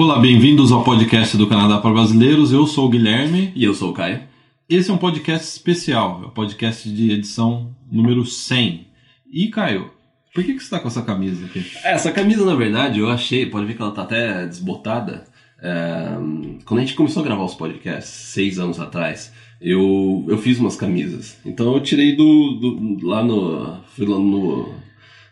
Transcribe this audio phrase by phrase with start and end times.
[0.00, 2.54] Olá, bem-vindos ao podcast do Canadá para Brasileiros.
[2.54, 3.52] Eu sou o Guilherme.
[3.54, 4.22] E eu sou o Caio.
[4.66, 8.86] Esse é um podcast especial, é o podcast de edição número 100.
[9.30, 9.90] E, Caio,
[10.32, 11.62] por que, que você está com essa camisa aqui?
[11.84, 15.24] Essa camisa, na verdade, eu achei, pode ver que ela tá até desbotada.
[15.62, 16.16] É,
[16.64, 20.76] quando a gente começou a gravar os podcasts, seis anos atrás, eu, eu fiz umas
[20.76, 21.36] camisas.
[21.44, 23.76] Então eu tirei do, do lá no.
[23.94, 24.74] Fui lá no.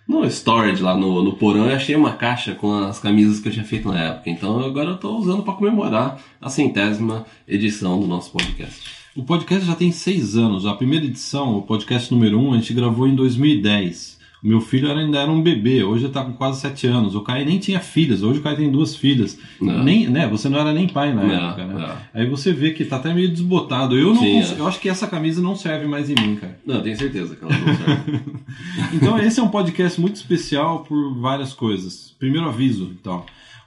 [0.08, 3.52] No storage lá no, no porão e achei uma caixa com as camisas que eu
[3.52, 4.30] tinha feito na época.
[4.30, 8.90] Então agora eu tô usando para comemorar a centésima edição do nosso podcast.
[9.14, 10.64] O podcast já tem seis anos.
[10.64, 14.17] A primeira edição, o podcast número um, a gente gravou em 2010.
[14.42, 17.14] Meu filho ainda era um bebê, hoje ele tá com quase sete anos.
[17.14, 19.38] O Caio nem tinha filhas, hoje o Caio tem duas filhas.
[19.60, 19.82] Não.
[19.82, 21.74] Nem, né, você não era nem pai na Não, época, né?
[21.74, 21.96] não.
[22.14, 23.98] Aí você vê que tá até meio desbotado.
[23.98, 24.60] Eu não Sim, é.
[24.60, 26.58] eu acho que essa camisa não serve mais em mim, cara.
[26.64, 28.20] Não, eu tenho certeza que ela não serve.
[28.94, 32.14] Então esse é um podcast muito especial por várias coisas.
[32.18, 33.24] Primeiro aviso, então.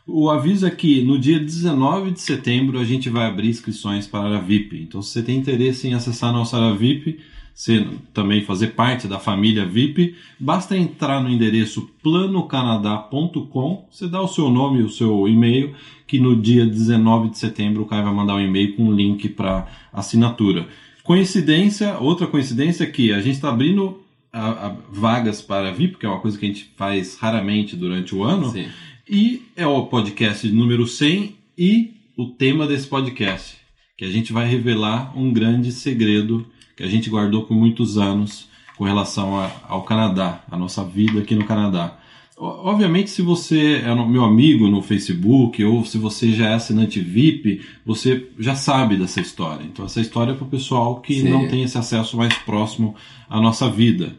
[0.07, 4.37] O aviso é que no dia 19 de setembro a gente vai abrir inscrições para
[4.37, 4.81] a VIP.
[4.81, 7.19] Então se você tem interesse em acessar a nossa área VIP,
[7.53, 14.27] você também fazer parte da família VIP, basta entrar no endereço planocanadá.com, você dá o
[14.27, 15.73] seu nome e o seu e-mail,
[16.07, 19.29] que no dia 19 de setembro o Caio vai mandar um e-mail com um link
[19.29, 20.67] para assinatura.
[21.03, 26.05] Coincidência, outra coincidência é que a gente está abrindo a- a- vagas para VIP, que
[26.05, 28.67] é uma coisa que a gente faz raramente durante o ano, Sim.
[29.09, 33.57] e é o podcast número 100 e o tema desse podcast,
[33.97, 36.45] que a gente vai revelar um grande segredo
[36.81, 41.19] que a gente guardou por muitos anos com relação a- ao Canadá, a nossa vida
[41.19, 41.95] aqui no Canadá.
[42.35, 46.99] O- Obviamente, se você é meu amigo no Facebook ou se você já é assinante
[46.99, 49.63] VIP, você já sabe dessa história.
[49.63, 51.29] Então, essa história é para o pessoal que Sim.
[51.29, 52.95] não tem esse acesso mais próximo
[53.29, 54.15] à nossa vida.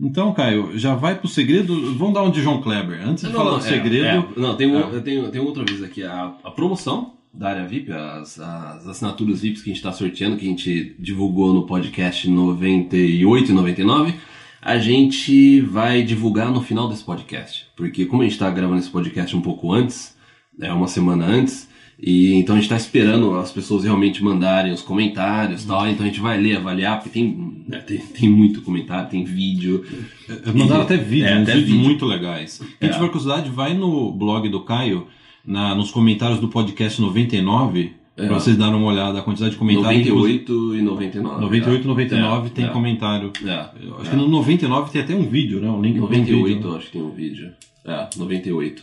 [0.00, 1.94] Então, Caio, já vai pro segredo.
[1.94, 3.06] Vamos dar um de João Kleber.
[3.06, 4.28] Antes de falar do é, segredo.
[4.36, 4.40] é.
[4.40, 4.82] não, tem, um, É.
[4.96, 6.02] eu tenho, tem outro aviso aqui.
[6.02, 10.36] A, a promoção da área VIP, as, as assinaturas VIPs que a gente está sorteando,
[10.36, 14.14] que a gente divulgou no podcast 98 e 99,
[14.60, 17.66] a gente vai divulgar no final desse podcast.
[17.76, 20.14] Porque como a gente está gravando esse podcast um pouco antes,
[20.60, 21.68] é uma semana antes,
[22.02, 26.08] e então a gente está esperando as pessoas realmente mandarem os comentários tal, então a
[26.08, 29.84] gente vai ler, avaliar, porque tem, né, tem, tem muito comentário, tem vídeo.
[30.28, 31.84] É, Mandaram até vídeo, É, até vídeos vídeo.
[31.84, 32.60] muito legais.
[32.80, 32.92] Quem É.
[32.92, 35.06] tiver curiosidade, vai no blog do Caio,
[35.46, 38.26] na, nos comentários do podcast 99, É.
[38.26, 40.06] pra vocês darem uma olhada, a quantidade de comentários.
[40.06, 41.40] 98 e 99.
[41.40, 41.88] 98 e é.
[41.88, 42.68] 99 É, tem é.
[42.68, 43.32] comentário.
[43.44, 44.10] É, acho é.
[44.10, 45.70] que no 99 tem até um vídeo, né?
[45.70, 46.68] Um link no 98 vídeo.
[46.70, 47.50] eu acho que tem um vídeo.
[47.84, 48.82] É, 98.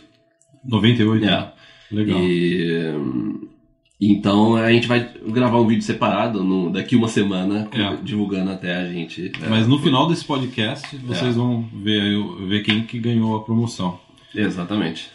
[0.64, 1.24] 98?
[1.24, 1.52] É.
[1.90, 2.18] Legal.
[2.20, 2.94] E,
[4.00, 7.96] então a gente vai gravar um vídeo separado no, daqui uma semana, É.
[8.02, 9.32] divulgando até a gente.
[9.42, 11.38] é, Mas no final desse podcast, vocês É.
[11.38, 13.98] vão ver, aí ver quem que ganhou a promoção.
[14.34, 15.10] Exatamente.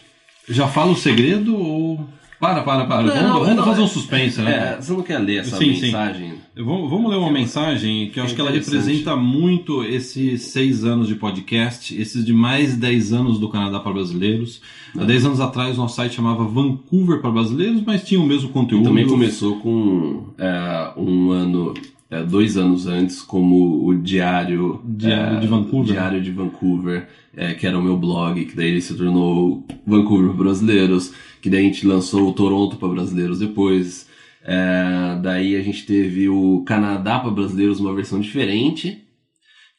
[0.50, 2.08] Já fala o segredo ou.
[2.40, 3.04] Para, para, para.
[3.04, 4.76] Não, vamos não, vamos não, fazer um é- suspense, né?
[4.78, 5.82] É, você não quer ler essa Sim, sim.
[5.84, 6.34] mensagem?
[6.56, 11.08] Vamos, vamos ler uma mensagem que eu acho que ela representa muito esses seis anos
[11.08, 14.62] de podcast, esses de mais 10 anos do Canadá para brasileiros.
[14.96, 18.84] Há 10 anos atrás, nosso site chamava Vancouver para brasileiros, mas tinha o mesmo conteúdo.
[18.84, 21.74] Também começou com é, um ano,
[22.14, 25.94] é, dois anos antes, como o Diário, Diário é, de Vancouver.
[25.94, 30.30] Diário de Vancouver, é, que era o meu blog, que daí ele se tornou Vancouver
[30.30, 34.08] para Brasileiros, que daí a gente lançou o Toronto para Brasileiros depois.
[34.46, 39.04] É, daí a gente teve o Canadá para Brasileiros, uma versão diferente,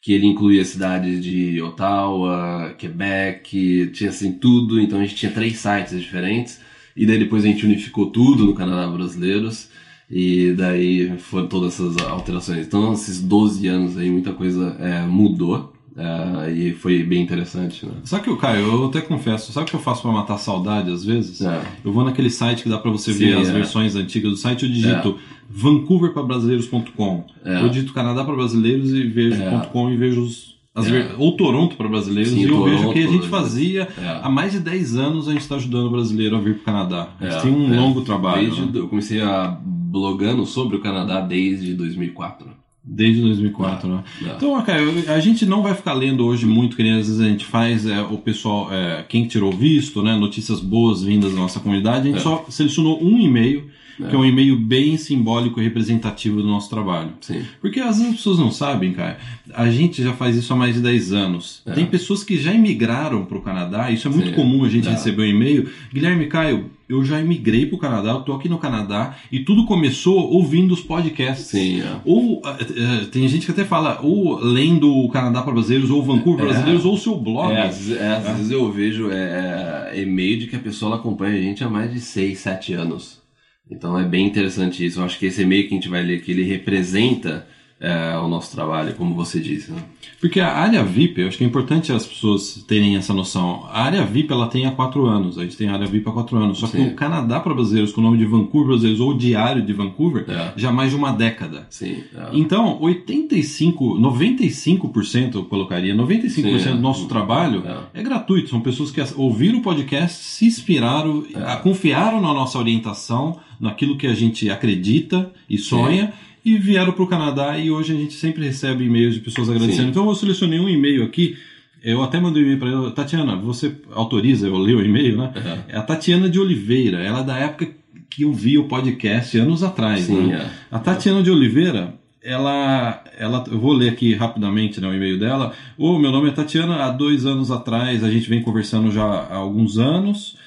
[0.01, 5.57] que ele incluía cidades de Ottawa, Quebec, tinha assim tudo, então a gente tinha três
[5.57, 6.59] sites diferentes.
[6.95, 9.69] E daí depois a gente unificou tudo no Canadá Brasileiros.
[10.09, 12.67] E daí foram todas essas alterações.
[12.67, 15.73] Então, esses 12 anos aí, muita coisa é, mudou.
[15.97, 17.93] é, e foi bem interessante, né?
[18.03, 21.03] Sabe que, Caio, eu até confesso, sabe o que eu faço para matar saudade às
[21.05, 21.41] vezes?
[21.41, 21.61] É.
[21.83, 23.51] Eu vou naquele site que dá para você Sim, ver as é.
[23.53, 25.17] versões antigas do site, eu digito
[25.49, 27.23] vancouverparabrasileiros.com.
[27.43, 27.61] É.
[27.61, 29.65] Eu digito Canadá para brasileiros e vejo É.
[29.71, 31.15] .com e vejo os, É.
[31.17, 34.19] ou Toronto para brasileiros Sim, e eu vejo Toronto que a gente fazia É.
[34.21, 36.65] há mais de 10 anos a gente está ajudando o brasileiro a vir para o
[36.65, 37.09] Canadá.
[37.19, 37.77] A gente É, tem um é.
[37.77, 38.71] longo trabalho Desde, né?
[38.75, 39.57] Eu comecei a
[39.99, 42.47] blogando sobre o Canadá desde 2004.
[42.83, 44.03] desde 2004, né?
[44.21, 44.35] É.
[44.35, 47.25] Então, Caio, a gente não vai ficar lendo hoje muito, que nem às vezes a
[47.27, 51.59] gente faz, é, o pessoal, é, quem tirou visto, né, notícias boas vindas da nossa
[51.59, 52.21] comunidade, a gente É.
[52.21, 57.11] só selecionou um e-mail que é um e-mail bem simbólico e representativo do nosso trabalho.
[57.21, 57.43] Sim.
[57.61, 59.17] Porque às vezes as pessoas não sabem, cara.
[59.53, 61.61] A gente já faz isso há mais de 10 anos.
[61.65, 61.71] É.
[61.73, 64.35] Tem pessoas que já imigraram para o Canadá, isso é muito Sim.
[64.35, 64.91] comum a gente É.
[64.91, 65.69] receber um e-mail.
[65.93, 69.65] Guilherme Caio, eu já imigrei para o Canadá, eu tô aqui no Canadá e tudo
[69.65, 71.47] começou ouvindo os podcasts.
[71.47, 71.95] Sim, é.
[72.05, 76.45] Ou eh, tem gente que até fala, ou lendo o Canadá para brasileiros, ou Vancouver
[76.45, 76.49] para É.
[76.53, 77.51] brasileiros, ou o seu blog.
[77.53, 80.95] É, às, vezes, é, às vezes eu vejo é, é, e-mail de que a pessoa
[80.95, 83.23] acompanha a gente há mais de 6, 7 anos.
[83.69, 84.99] Então é bem interessante isso.
[84.99, 87.47] Eu acho que esse e-mail que a gente vai ler aqui, ele representa
[87.79, 89.71] é, o nosso trabalho, como você disse.
[89.71, 89.83] Né?
[90.21, 93.65] Porque a área VIP, eu acho que é importante as pessoas terem essa noção.
[93.69, 96.11] A área VIP ela tem há quatro anos, a gente tem a área VIP há
[96.13, 96.57] quatro anos.
[96.59, 96.87] Só que Sim.
[96.87, 100.53] o Canadá para brasileiros, com o nome de Vancouver brasileiros ou Diário de Vancouver, É.
[100.55, 101.67] já há mais de uma década.
[101.69, 101.97] Sim.
[102.15, 102.29] é.
[102.33, 106.71] Então, 85, 95% eu colocaria, 95% Sim, é.
[106.73, 107.63] do nosso trabalho
[107.93, 107.99] É.
[107.99, 108.03] é.
[108.03, 108.49] gratuito.
[108.49, 111.55] São pessoas que ouviram o podcast, se inspiraram, É.
[111.57, 116.13] confiaram na nossa orientação, naquilo que a gente acredita e sonha.
[116.45, 119.85] E vieram para o Canadá e hoje a gente sempre recebe e-mails de pessoas agradecendo.
[119.85, 119.89] Sim.
[119.89, 121.35] Então eu selecionei um e-mail aqui.
[121.83, 122.91] Eu até mandei um e-mail para ela.
[122.91, 125.33] Tatiana, você autoriza eu ler o e-mail, né?
[125.35, 125.57] Uhum.
[125.67, 126.99] É a Tatiana de Oliveira.
[126.99, 127.67] Ela é da época
[128.11, 130.01] que eu vi o podcast anos atrás.
[130.01, 130.51] Sim, né?
[130.71, 130.75] é.
[130.75, 135.51] A Tatiana de Oliveira, ela, ela, eu vou ler aqui rapidamente né, o e-mail dela.
[135.75, 136.83] Ô, meu nome é Tatiana.
[136.83, 140.37] Há dois anos atrás, a gente vem conversando já há alguns anos.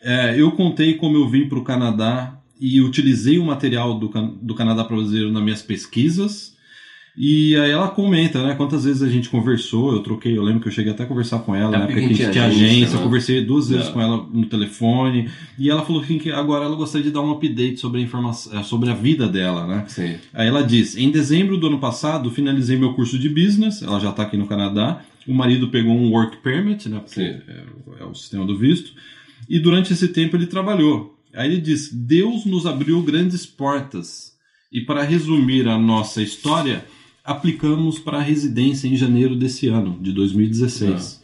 [0.00, 4.08] É, eu contei como eu vim para o Canadá e utilizei o material do,
[4.42, 6.56] do Canadá para brasileiro nas minhas pesquisas.
[7.20, 8.54] E aí ela comenta, né?
[8.54, 11.40] Quantas vezes a gente conversou, eu troquei, eu lembro que eu cheguei até a conversar
[11.40, 13.00] com ela, É na porque época que a gente tinha agência, né?
[13.00, 13.90] eu conversei duas vezes É.
[13.90, 15.28] com ela no telefone,
[15.58, 18.88] e ela falou que agora ela gostaria de dar um update sobre a informação, sobre
[18.90, 19.84] a vida dela, né?
[19.88, 20.14] Sim.
[20.32, 23.82] Aí ela diz: em dezembro do ano passado, finalizei meu curso de business.
[23.82, 25.00] Ela já está aqui no Canadá.
[25.26, 27.00] O marido pegou um work permit, né?
[27.04, 27.64] Porque é,
[28.00, 28.92] é o sistema do visto.
[29.48, 31.17] E durante esse tempo ele trabalhou.
[31.34, 34.32] Aí ele diz: Deus nos abriu grandes portas.
[34.70, 36.84] E para resumir a nossa história,
[37.24, 41.22] aplicamos para a residência em janeiro desse ano, de 2016.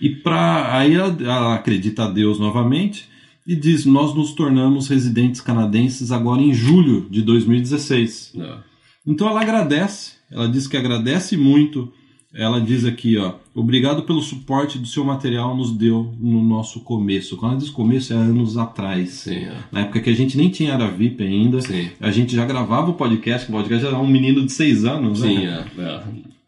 [0.00, 3.08] E para aí ela, ela acredita a Deus novamente
[3.46, 8.32] e diz: Nós nos tornamos residentes canadenses agora em julho de 2016.
[8.36, 8.56] É.
[9.06, 11.92] Então ela agradece, ela diz que agradece muito.
[12.34, 17.36] Ela diz aqui, ó, obrigado pelo suporte do seu material nos deu no nosso começo.
[17.36, 19.10] Quando ela diz começo, é anos atrás.
[19.10, 19.56] Sim, é.
[19.70, 21.60] Na época que a gente nem tinha área VIP ainda.
[21.60, 21.90] Sim.
[22.00, 25.20] A gente já gravava o podcast, o podcast já era um menino de seis anos,
[25.20, 25.28] né?
[25.28, 25.64] Sim, é.
[25.78, 26.02] é.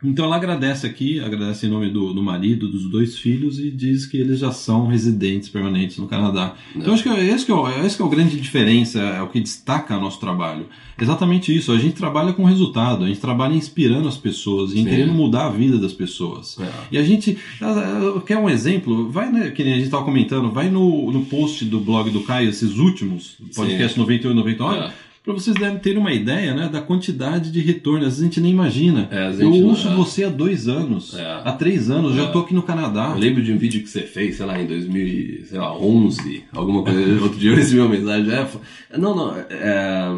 [0.04, 4.04] Então ela agradece aqui, agradece em nome do, do marido, dos dois filhos e diz
[4.04, 6.54] que eles já são residentes permanentes no Canadá.
[6.76, 9.00] Então acho que é esse que é, o, é esse que é o grande diferença,
[9.00, 10.66] é o que destaca nosso trabalho.
[11.00, 14.84] Exatamente isso, a gente trabalha com resultado, a gente trabalha inspirando as pessoas e em
[14.84, 14.90] Sim.
[14.90, 16.58] querendo mudar a vida das pessoas.
[16.60, 16.68] É.
[16.92, 17.74] E a gente, ah,
[18.16, 19.10] ah, quer um exemplo?
[19.10, 22.20] Vai, né, que nem a gente estava comentando, vai no, no post do blog do
[22.20, 24.92] Caio, esses últimos, podcast 98 e 99, É.
[25.24, 28.00] para vocês devem ter uma ideia né, da quantidade de retorno.
[28.00, 29.08] Às vezes a gente nem imagina.
[29.10, 29.94] É, vezes Eu gente não- ouço é.
[29.94, 31.40] você há dois anos, É.
[31.44, 32.30] há três anos, já É.
[32.30, 33.12] tô aqui no Canadá.
[33.14, 37.00] Eu lembro de um vídeo que você fez, sei lá, em 2011, alguma coisa.
[37.24, 38.30] Outro dia eu recebi uma mensagem.
[38.32, 40.08] É, não, não, é,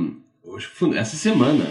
[0.97, 1.65] essa semana,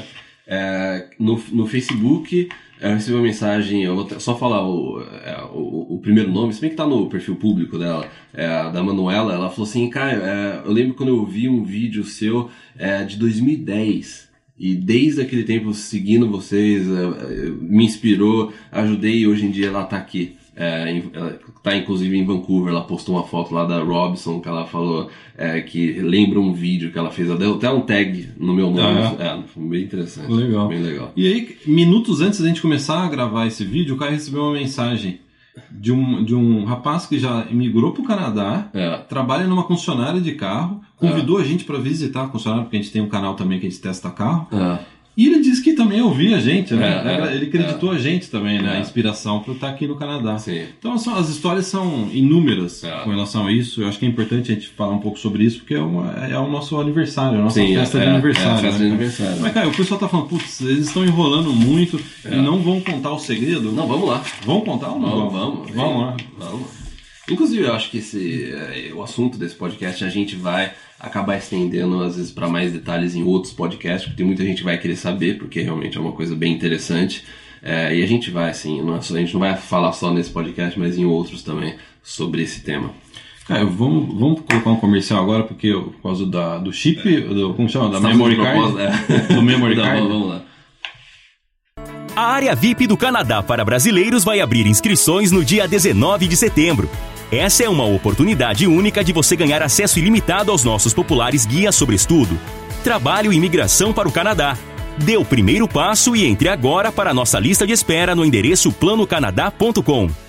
[0.48, 2.48] é, no, no Facebook,
[2.80, 6.62] eu recebi uma mensagem, eu vou só falar o, é, o, o primeiro nome, se
[6.62, 10.62] bem que tá no perfil público dela, é, da Manuela, ela falou assim, Caio, é,
[10.66, 14.26] eu lembro quando eu vi um vídeo seu é, de 2010.
[14.58, 19.68] E desde aquele tempo seguindo vocês, é, é, me inspirou, ajudei e hoje em dia
[19.68, 20.38] ela tá aqui.
[20.56, 24.66] É, ela tá inclusive em Vancouver, ela postou uma foto lá da Robson que ela
[24.66, 28.54] falou é, que lembra um vídeo que ela fez, ela deu até um tag no
[28.54, 29.00] meu nome.
[29.20, 30.32] Ah, é, foi bem interessante.
[30.32, 30.68] Legal.
[30.70, 31.12] Bem legal.
[31.16, 34.54] E aí, minutos antes da gente começar a gravar esse vídeo, o Caio recebeu uma
[34.54, 35.20] mensagem
[35.72, 40.20] de um, de um rapaz que já migrou para o Canadá, É, trabalha numa concessionária
[40.22, 43.36] de carro, convidou a gente para visitar a concessionária, porque a gente tem um canal
[43.36, 44.48] também que a gente testa carro.
[44.52, 44.80] é,
[45.18, 47.02] E ele disse que também ouvia a gente, né?
[47.06, 48.76] É, é, ele acreditou a gente também, né?
[48.76, 48.78] É.
[48.78, 50.38] A inspiração para estar aqui no Canadá.
[50.38, 50.64] sim.
[50.78, 52.92] Então são- as histórias são inúmeras É.
[53.04, 53.82] com relação a isso.
[53.82, 56.12] Eu acho que é importante a gente falar um pouco sobre isso, porque é, uma-
[56.30, 58.50] é o nosso aniversário, a nossa Sim, festa é, de é, aniversário.
[58.50, 58.86] é a festa né?
[58.86, 59.42] de aniversário.
[59.42, 62.34] Mas, cara, o pessoal tá falando, putz, eles estão enrolando muito É.
[62.34, 63.72] e não vão contar o segredo.
[63.72, 64.24] Não, vamos lá.
[64.46, 65.10] Vão contar ou não?
[65.30, 65.72] Vamos, vamos.
[65.72, 66.18] Vamos lá.
[66.38, 66.68] Vamos.
[67.28, 68.54] Inclusive, eu acho que esse,
[68.96, 73.24] o assunto desse podcast a gente vai acabar estendendo, às vezes, para mais detalhes em
[73.24, 76.36] outros podcasts, porque tem muita gente que vai querer saber, porque realmente é uma coisa
[76.36, 77.24] bem interessante.
[77.62, 80.12] Eh, e a gente vai, assim, não é só- a gente não vai falar só
[80.14, 82.92] nesse podcast, mas em outros também, sobre esse tema.
[83.48, 87.54] Cara, vamos, vamos colocar um comercial agora, porque eu- por causa da, do chip, do,
[87.56, 87.90] como chama?
[87.90, 88.76] Da Estamos memory card.
[88.80, 89.34] é.
[89.34, 90.08] Do memory Não, card.
[90.08, 90.42] vamos lá.
[92.16, 96.90] A área VIP do Canadá para brasileiros vai abrir inscrições no dia 19 de setembro.
[97.32, 101.96] Essa é uma oportunidade única de você ganhar acesso ilimitado aos nossos populares guias sobre
[101.96, 102.40] estudo.
[102.84, 104.58] Trabalho e Imigração para o Canadá.
[104.98, 108.72] Dê o primeiro passo e entre agora para a nossa lista de espera no endereço
[108.72, 110.25] planocanadá.com.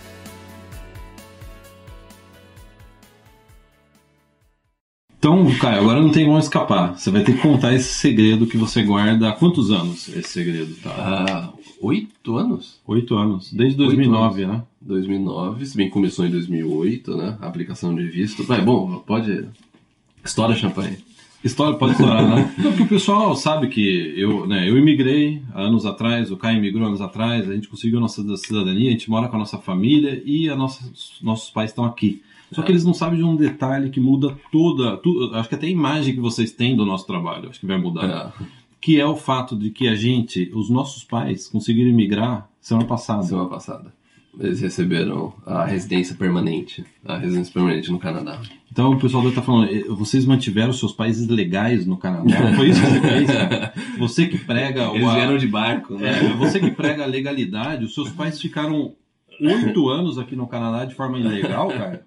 [5.18, 6.96] Então, Caio, agora não tem como escapar.
[6.96, 10.08] Você vai ter que contar esse segredo que você guarda há quantos anos?
[10.08, 10.90] Esse segredo, tá?
[10.90, 12.80] Ah, oito anos?
[12.86, 13.52] Oito anos.
[13.52, 14.62] Desde 2009, Oito né?
[14.80, 17.38] 2009, se bem começou em 2008, né?
[17.40, 18.44] A aplicação de visto.
[18.44, 19.46] Vai, bom, pode.
[20.24, 20.98] História champanhe.
[21.42, 22.54] História pode estourar, né?
[22.58, 26.58] Não, porque o pessoal sabe que eu, né, eu imigrei há anos atrás, o Caio
[26.58, 30.20] imigrou anos atrás, a gente conseguiu nossa cidadania, a gente mora com a nossa família
[30.24, 30.90] e a nossa,
[31.22, 32.22] nossos pais estão aqui.
[32.52, 34.96] Só que eles não sabem de um detalhe que muda toda.
[34.98, 37.78] tu- acho que até a imagem que vocês têm do nosso trabalho, acho que vai
[37.78, 38.32] mudar.
[38.40, 38.44] É,
[38.80, 43.22] Que é o fato de que a gente, os nossos pais, conseguiram imigrar semana passada.
[43.24, 43.92] semana passada.
[44.38, 46.84] Eles receberam a residência permanente.
[47.04, 48.38] A residência permanente no Canadá.
[48.70, 52.54] Então o pessoal deve estar falando, "Eh, vocês mantiveram seus países legais no Canadá.
[52.54, 53.72] Foi isso que você fez, cara?
[53.98, 54.94] Você que prega o.
[54.96, 56.10] Eles vieram de barco, né?
[56.26, 58.92] É, você que prega a legalidade, os seus pais ficaram
[59.40, 62.06] oito anos aqui no Canadá de forma ilegal, cara.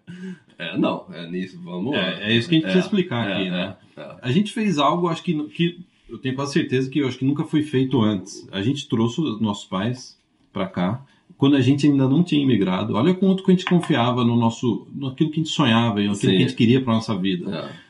[0.57, 2.01] É, não, é nisso, vamos lá.
[2.01, 3.77] É, é isso que a gente precisa explicar é, aqui, né?
[3.95, 4.15] é, é.
[4.21, 7.23] A gente fez algo, acho que, que eu tenho quase certeza que eu acho que
[7.25, 8.47] nunca foi feito antes.
[8.51, 10.19] A gente trouxe os nossos pais
[10.51, 11.01] para cá
[11.37, 12.95] quando a gente ainda não tinha imigrado.
[12.95, 16.27] Olha quanto que a gente confiava no nosso, naquilo que a gente sonhava, naquilo Sim.
[16.27, 17.55] que a gente queria para nossa vida.
[17.55, 17.88] É.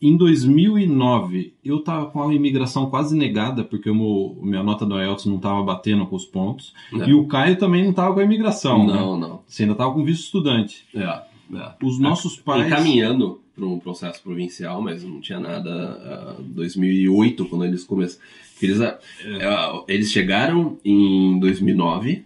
[0.00, 5.00] Em 2009, eu tava com a imigração quase negada porque o meu, minha nota do
[5.00, 6.74] IELTS não tava batendo com os pontos.
[6.92, 7.08] É.
[7.08, 8.92] E o Caio também não tava com a imigração, né?
[8.92, 9.42] Não, não.
[9.46, 10.84] Você ainda tava com visto estudante.
[10.94, 11.22] É,
[11.56, 11.72] é.
[11.82, 12.66] Os nossos pais...
[12.66, 16.36] Encaminhando para um processo provincial, mas não tinha nada.
[16.40, 18.22] Em 2008, quando eles começaram.
[18.60, 22.24] Eles, ah, é, eles chegaram em 2009.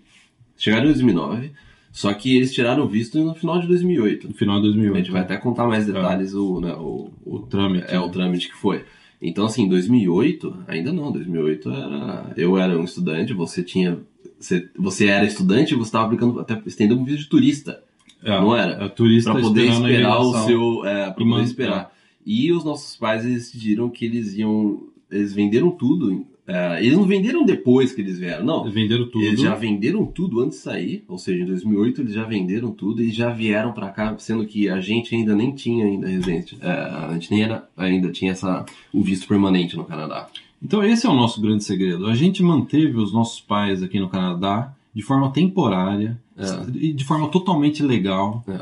[0.56, 1.52] Chegaram em 2009.
[1.98, 4.28] Só que eles tiraram o visto no final de 2008.
[4.28, 4.96] No final de A 2008.
[4.98, 7.86] gente vai até contar mais detalhes o, né, o, O trâmite.
[7.88, 8.84] é o trâmite que foi.
[9.20, 12.32] Então, assim, em 2008, ainda não, 2008 era.
[12.36, 13.98] Eu era um estudante, você tinha.
[14.38, 17.82] Você, você era estudante e você estava aplicando, até estendendo um visto de turista,
[18.22, 18.84] É, não era?
[18.84, 20.84] é turista Pra poder a esperar o seu.
[20.86, 21.92] É, pra poder esperar.
[22.24, 24.84] E os nossos pais eles decidiram que eles iam.
[25.10, 26.24] Eles venderam tudo.
[26.48, 28.68] É, eles não venderam depois que eles vieram, não.
[28.70, 29.22] Venderam tudo.
[29.24, 33.02] Eles já venderam tudo antes de sair, ou seja, em 2008 eles já venderam tudo
[33.02, 36.70] e já vieram pra cá, sendo que a gente ainda nem tinha ainda residência, é,
[36.70, 40.26] a gente nem era, ainda tinha essa, o visto permanente no Canadá.
[40.62, 42.06] Então esse é o nosso grande segredo.
[42.06, 46.44] A gente manteve os nossos pais aqui no Canadá de forma temporária É.
[46.74, 48.58] e de forma totalmente legal, É,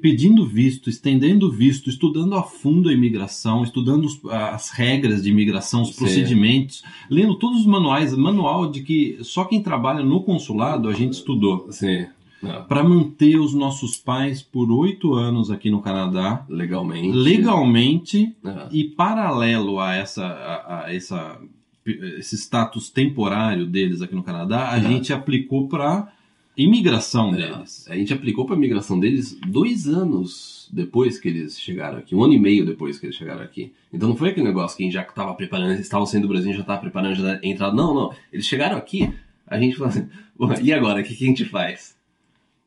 [0.00, 5.82] pedindo visto, estendendo visto, estudando a fundo a imigração, estudando os- as regras de imigração,
[5.82, 5.98] os Sim.
[5.98, 11.12] procedimentos, lendo todos os manuais, manual de que só quem trabalha no consulado a gente
[11.12, 11.68] estudou.
[11.70, 12.06] sim,
[12.42, 17.16] é, Para manter os nossos pais por oito anos aqui no Canadá, legalmente.
[17.16, 21.38] legalmente É, e paralelo a essa, a, a essa
[21.86, 24.82] esse status temporário deles aqui no Canadá, a É.
[24.82, 26.10] gente aplicou para
[26.56, 27.36] imigração é.
[27.36, 27.86] deles.
[27.88, 32.32] A gente aplicou pra migração deles dois anos depois que eles chegaram aqui, um ano
[32.32, 33.72] e meio depois que eles chegaram aqui.
[33.92, 36.32] Então não foi aquele negócio que a gente já estava preparando, eles estavam saindo do
[36.32, 37.74] Brasil, a já estava preparando já a entrada.
[37.74, 38.14] Não, não.
[38.32, 39.12] Eles chegaram aqui,
[39.46, 41.94] a gente falou assim, "Bom, e agora, o que, que a gente faz?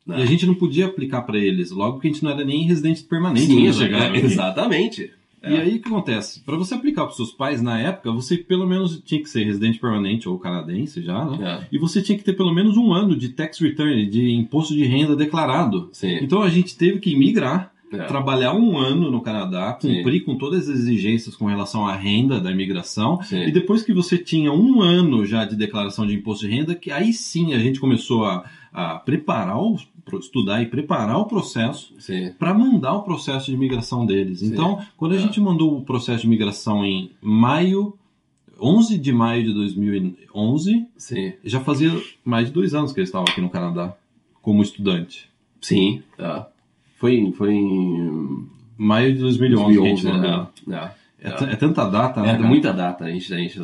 [0.06, 2.64] E a gente não podia aplicar para eles, logo que a gente não era nem
[2.64, 4.14] residente permanente Sim, quando exa- chegaram
[5.42, 5.52] é.
[5.52, 6.40] E aí o que acontece?
[6.44, 9.78] Para você aplicar para seus pais na época, você pelo menos tinha que ser residente
[9.78, 11.60] permanente ou canadense já, né?
[11.62, 14.74] É, E você tinha que ter pelo menos um ano de tax return, de imposto
[14.74, 15.88] de renda declarado.
[15.92, 16.18] sim.
[16.22, 18.04] Então a gente teve que migrar É.
[18.04, 19.96] trabalhar um ano no Canadá, Sim.
[19.96, 23.22] cumprir com todas as exigências com relação à renda da imigração.
[23.22, 23.44] Sim.
[23.44, 26.90] E depois que você tinha um ano já de declaração de imposto de renda, que
[26.90, 28.44] aí sim a gente começou a,
[28.80, 29.76] a preparar, o,
[30.20, 31.94] estudar e preparar o processo
[32.38, 34.38] para mandar o processo de imigração deles.
[34.40, 34.46] Sim.
[34.52, 35.18] Então, quando a É.
[35.18, 37.94] gente mandou o processo de imigração em maio,
[38.60, 41.32] 11 de maio de 2011, Sim.
[41.44, 41.90] já fazia
[42.24, 43.94] mais de dois anos que eles estavam aqui no Canadá
[44.42, 45.28] como estudante.
[45.60, 46.02] Sim.
[46.18, 46.44] É.
[46.98, 50.48] Foi, foi em Maio de 2011, que a gente 2011, mandou.
[50.66, 50.90] né?
[50.94, 50.98] É.
[51.20, 52.34] É, t- é tanta data, né?
[52.34, 53.58] É, muita data, a gente, a gente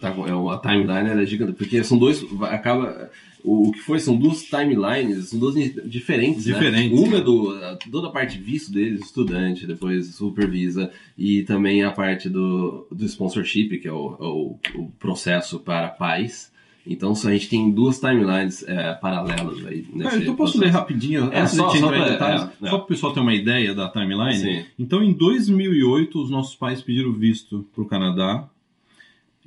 [0.00, 3.10] tá com, é, a timeline era gigante, porque são dois, acaba,
[3.44, 6.52] o, o que foi, são duas timelines, são duas diferentes, né?
[6.54, 7.18] Diferentes, Uma né?
[7.18, 12.28] é do, a- toda a parte visto deles, estudante, depois supervisa, e também a parte
[12.28, 16.50] do, do sponsorship, que é o, é o, o processo para pais,
[16.84, 20.58] então a gente tem duas timelines é, paralelas aí nesse Ah, então posso processo.
[20.58, 22.70] ler rapidinho, É, só- só detalhes, é, é.
[22.70, 24.34] só para o pessoal ter uma ideia da timeline.
[24.34, 24.64] Sim.
[24.78, 28.48] Então, em 2008, os nossos pais pediram visto para o Canadá.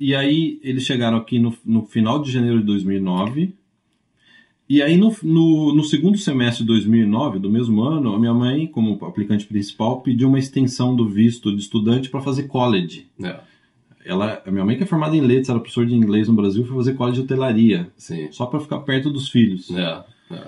[0.00, 3.54] E aí, eles chegaram aqui no, no final de janeiro de 2009.
[4.68, 8.66] E aí, no, no, no segundo semestre de 2009, do mesmo ano, a minha mãe,
[8.66, 13.06] como aplicante principal, pediu uma extensão do visto de estudante para fazer college.
[13.22, 13.38] É.
[14.04, 16.64] ela, a minha mãe que é formada em letras, era professora de inglês no Brasil,
[16.66, 18.26] foi fazer college de hotelaria, Sim.
[18.32, 19.70] só para ficar perto dos filhos.
[19.70, 20.42] É, é.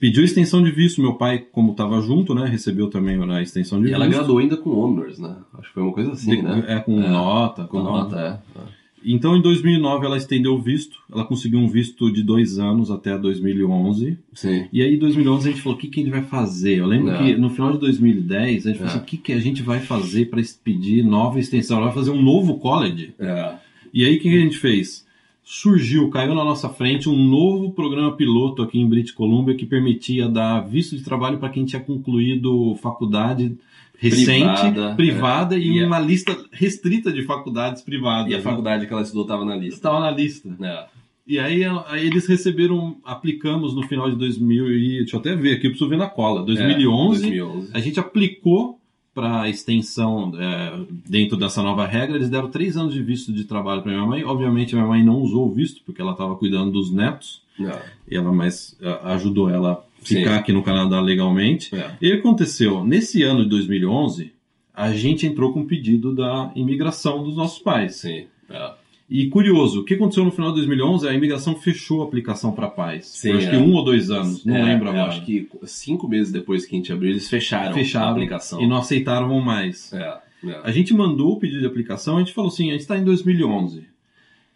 [0.00, 3.84] Pediu extensão de visto, meu pai, como estava junto, né, recebeu também a extensão de
[3.84, 3.94] E visto.
[4.02, 5.36] ela graduou ainda com honors, né?
[5.54, 6.64] Acho que foi uma coisa assim, De- né?
[6.66, 7.64] É, com nota.
[7.64, 7.92] Com tal.
[7.92, 8.58] nota, é.
[8.60, 8.77] é.
[9.04, 10.98] Então, em 2009, ela estendeu o visto.
[11.12, 14.18] Ela conseguiu um visto de dois anos até 2011.
[14.34, 14.66] Sim.
[14.72, 16.78] E aí, em 2011, a gente falou: o que, que a gente vai fazer?
[16.78, 17.18] Eu lembro É.
[17.18, 18.94] que no final de 2010, a gente falou É.
[18.96, 21.76] assim: o que, que a gente vai fazer para pedir nova extensão?
[21.78, 23.14] Ela vai fazer um novo college.
[23.18, 23.54] É.
[23.94, 25.06] E aí, o que, que a gente fez?
[25.42, 30.28] Surgiu, caiu na nossa frente um novo programa piloto aqui em British Columbia que permitia
[30.28, 33.56] dar visto de trabalho para quem tinha concluído faculdade
[33.98, 38.30] recente, Privada, privada, e E a- uma lista restrita de faculdades privadas.
[38.30, 38.42] E a né?
[38.42, 39.74] faculdade que ela estudou estava na lista.
[39.74, 40.48] estava na lista.
[40.60, 40.86] É.
[41.26, 45.56] E aí, aí eles receberam, aplicamos no final de 2000 e deixa eu até ver
[45.56, 46.42] aqui, eu preciso ver na cola.
[46.42, 47.70] 2011, É, 2011.
[47.74, 48.78] a gente aplicou
[49.14, 50.72] para a extensão é,
[51.06, 52.16] dentro dessa nova regra.
[52.16, 54.24] Eles deram três anos de visto de trabalho para minha mãe.
[54.24, 57.42] Obviamente, minha mãe não usou o visto porque ela estava cuidando dos netos.
[57.60, 57.78] É.
[58.10, 60.38] E ela mais é, ajudou ela a ficar Sim.
[60.38, 61.74] aqui no Canadá legalmente.
[61.74, 61.90] É.
[62.00, 62.84] E o que aconteceu?
[62.84, 64.32] Nesse ano de 2011,
[64.74, 67.96] a gente entrou com um pedido da imigração dos nossos pais.
[67.96, 68.26] Sim.
[68.48, 68.72] É.
[69.10, 71.08] E curioso, o que aconteceu no final de 2011?
[71.08, 73.06] A imigração fechou a aplicação para pais.
[73.06, 73.50] Sim, Por acho é.
[73.52, 75.08] que um ou dois anos, não É, lembro agora.
[75.08, 78.60] Acho que cinco meses depois que a gente abriu, eles fecharam, fecharam a aplicação.
[78.62, 79.92] e não aceitaram mais.
[79.94, 80.60] É, é.
[80.62, 83.04] A gente mandou o pedido de aplicação, a gente falou assim, a gente está em
[83.04, 83.86] 2011.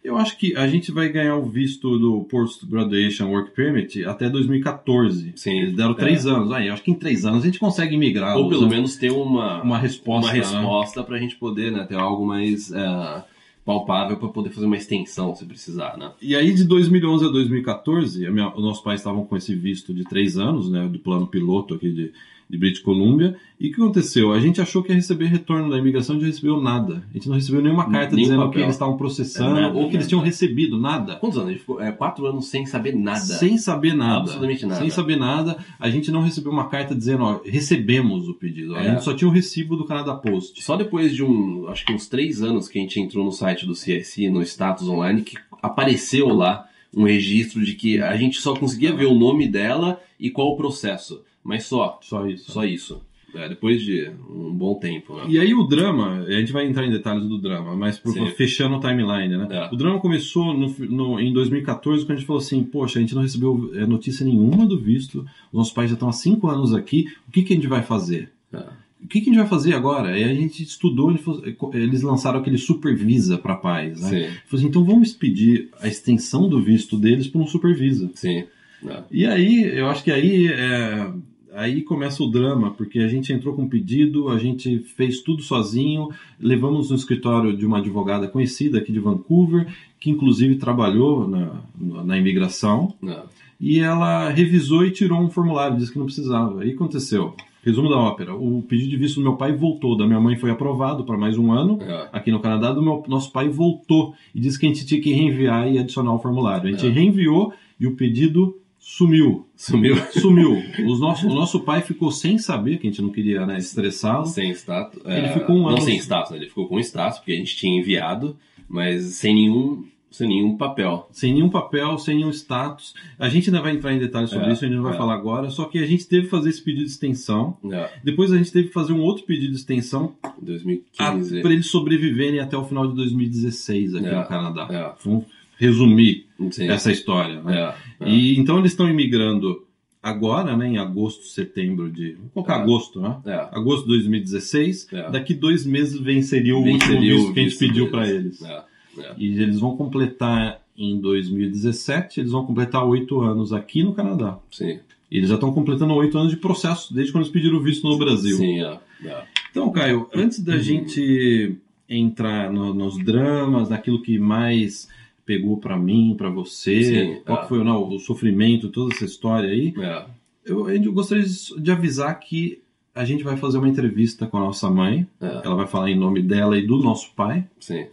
[0.03, 4.29] Eu acho que a gente vai ganhar o visto do Post Graduation Work Permit até
[4.29, 5.31] 2014.
[5.35, 5.95] Sim, Eles deram é.
[5.95, 6.51] três anos.
[6.51, 8.35] Aí, eu acho que em três anos a gente consegue migrar.
[8.37, 10.27] Ou pelo menos ter uma, uma resposta.
[10.27, 10.39] uma né?
[10.39, 13.23] resposta pra gente poder né, ter algo mais é,
[13.65, 16.11] palpável pra poder fazer uma extensão se precisar, né?
[16.21, 19.93] E aí, de 2011 a 2014, a minha, os nossos pais estavam com esse visto
[19.93, 22.11] de três anos, né, do plano piloto aqui de,
[22.53, 23.35] de British Columbia.
[23.59, 24.31] E o que aconteceu?
[24.31, 27.03] A gente achou que ia receber retorno da imigração, a gente não recebeu nada.
[27.09, 28.51] A gente não recebeu nenhuma carta Nenhum dizendo papel.
[28.51, 31.15] que eles estavam processando É nada, ou que eles tinham recebido nada.
[31.15, 31.49] Quantos anos?
[31.49, 33.19] A gente ficou é, quatro anos sem saber nada.
[33.19, 34.19] Sem saber nada.
[34.19, 34.79] Absolutamente nada.
[34.81, 35.57] Sem saber nada.
[35.79, 38.75] A gente não recebeu uma carta dizendo, ó, recebemos o pedido.
[38.75, 38.91] A É.
[38.91, 40.61] gente só tinha o recibo do Canada Post.
[40.63, 43.65] Só depois de um, acho que uns três anos que a gente entrou no site
[43.65, 48.53] do CSI, no status online, que apareceu lá um registro de que a gente só
[48.55, 51.21] conseguia ver o nome dela e qual o processo.
[51.43, 52.51] Mas só, Só isso.
[52.51, 53.01] só isso.
[53.35, 55.23] É, depois de um bom tempo, né?
[55.27, 58.75] E aí o drama, a gente vai entrar em detalhes do drama, mas por- fechando
[58.75, 59.47] o timeline, né?
[59.49, 59.73] É.
[59.73, 63.15] O drama começou no, no- em 2014, quando a gente falou assim, poxa, a gente
[63.15, 66.75] não recebeu é, notícia nenhuma do visto, os nossos pais já estão há cinco anos
[66.75, 68.31] aqui, o que, que a gente vai fazer?
[68.53, 68.59] É.
[69.03, 70.15] O que, que a gente vai fazer agora?
[70.17, 74.09] E a gente estudou, a gente falou- eles lançaram aquele Supervisa para pais, né?
[74.09, 78.11] Sim, Falou assim, então vamos pedir a extensão do visto deles por um Supervisa.
[78.13, 78.43] sim.
[78.85, 79.01] É.
[79.09, 81.09] E aí, eu acho que aí é,
[81.55, 85.41] aí começa o drama, porque a gente entrou com um pedido, a gente fez tudo
[85.41, 89.67] sozinho, levamos no escritório de uma advogada conhecida aqui de Vancouver,
[89.99, 91.61] que inclusive trabalhou na,
[92.03, 93.21] na imigração, É.
[93.59, 96.61] e ela revisou e tirou um formulário, disse que não precisava.
[96.61, 97.33] Aí aconteceu.
[97.65, 100.51] Resumo da ópera: o pedido de visto do meu pai voltou, da minha mãe foi
[100.51, 101.77] aprovado para mais um ano.
[101.81, 102.09] É.
[102.11, 105.13] Aqui no Canadá, do meu, nosso pai voltou e disse que a gente tinha que
[105.13, 106.67] reenviar e adicionar o formulário.
[106.67, 106.89] A gente É.
[106.89, 109.47] reenviou e o pedido sumiu.
[109.55, 110.61] Sumiu Sumiu.
[110.85, 114.25] Os nosso, o nosso pai ficou sem saber, que a gente não queria né, estressá-lo.
[114.25, 115.01] sem status.
[115.05, 116.37] Ele é, ficou um Não ano- sem status, né?
[116.37, 118.35] ele ficou com status, porque a gente tinha enviado,
[118.67, 121.07] mas sem nenhum, sem nenhum papel.
[121.11, 122.93] Sem nenhum papel, sem nenhum status.
[123.17, 124.97] A gente ainda vai entrar em detalhes sobre É, isso, a gente não vai é.
[124.97, 125.49] falar agora.
[125.49, 127.57] Só que a gente teve que fazer esse pedido de extensão.
[127.71, 127.89] É.
[128.03, 131.41] Depois a gente teve que fazer um outro pedido de extensão Em 2015.
[131.41, 134.67] para eles sobreviverem até o final de 2016 aqui É, no Canadá.
[134.69, 134.93] é.
[135.03, 135.25] Vamos
[135.57, 136.69] resumir Sim.
[136.69, 137.41] essa história.
[137.41, 137.59] Né?
[137.99, 138.09] É, é.
[138.09, 139.65] E então eles estão imigrando
[140.01, 142.13] agora, né, em agosto, setembro de.
[142.13, 142.61] Vamos colocar É.
[142.61, 143.17] agosto, né?
[143.25, 143.33] É.
[143.57, 144.87] Agosto de 2016.
[144.91, 145.11] É.
[145.11, 148.41] Daqui dois meses venceria o último Venceria o visto que a gente pediu para eles.
[148.41, 148.63] É,
[148.99, 149.13] é.
[149.17, 154.39] E eles vão completar em 2017, eles vão completar oito anos aqui no Canadá.
[154.51, 154.79] Sim.
[155.09, 157.87] E eles já estão completando oito anos de processo, desde quando eles pediram o visto
[157.87, 158.35] no Brasil.
[158.37, 158.79] Sim, é.
[159.05, 159.23] é.
[159.51, 160.59] Então, Caio, antes da Uhum.
[160.59, 161.55] gente
[161.87, 164.87] entrar no- nos dramas, naquilo que mais
[165.25, 167.47] pegou para mim, para você, Sim, qual é.
[167.47, 170.05] foi não, o sofrimento, toda essa história aí, É.
[170.45, 172.61] eu, eu gostaria de, avisar que
[172.93, 175.41] a gente vai fazer uma entrevista com a nossa mãe, É.
[175.45, 177.85] ela vai falar em nome dela e do nosso pai Sim.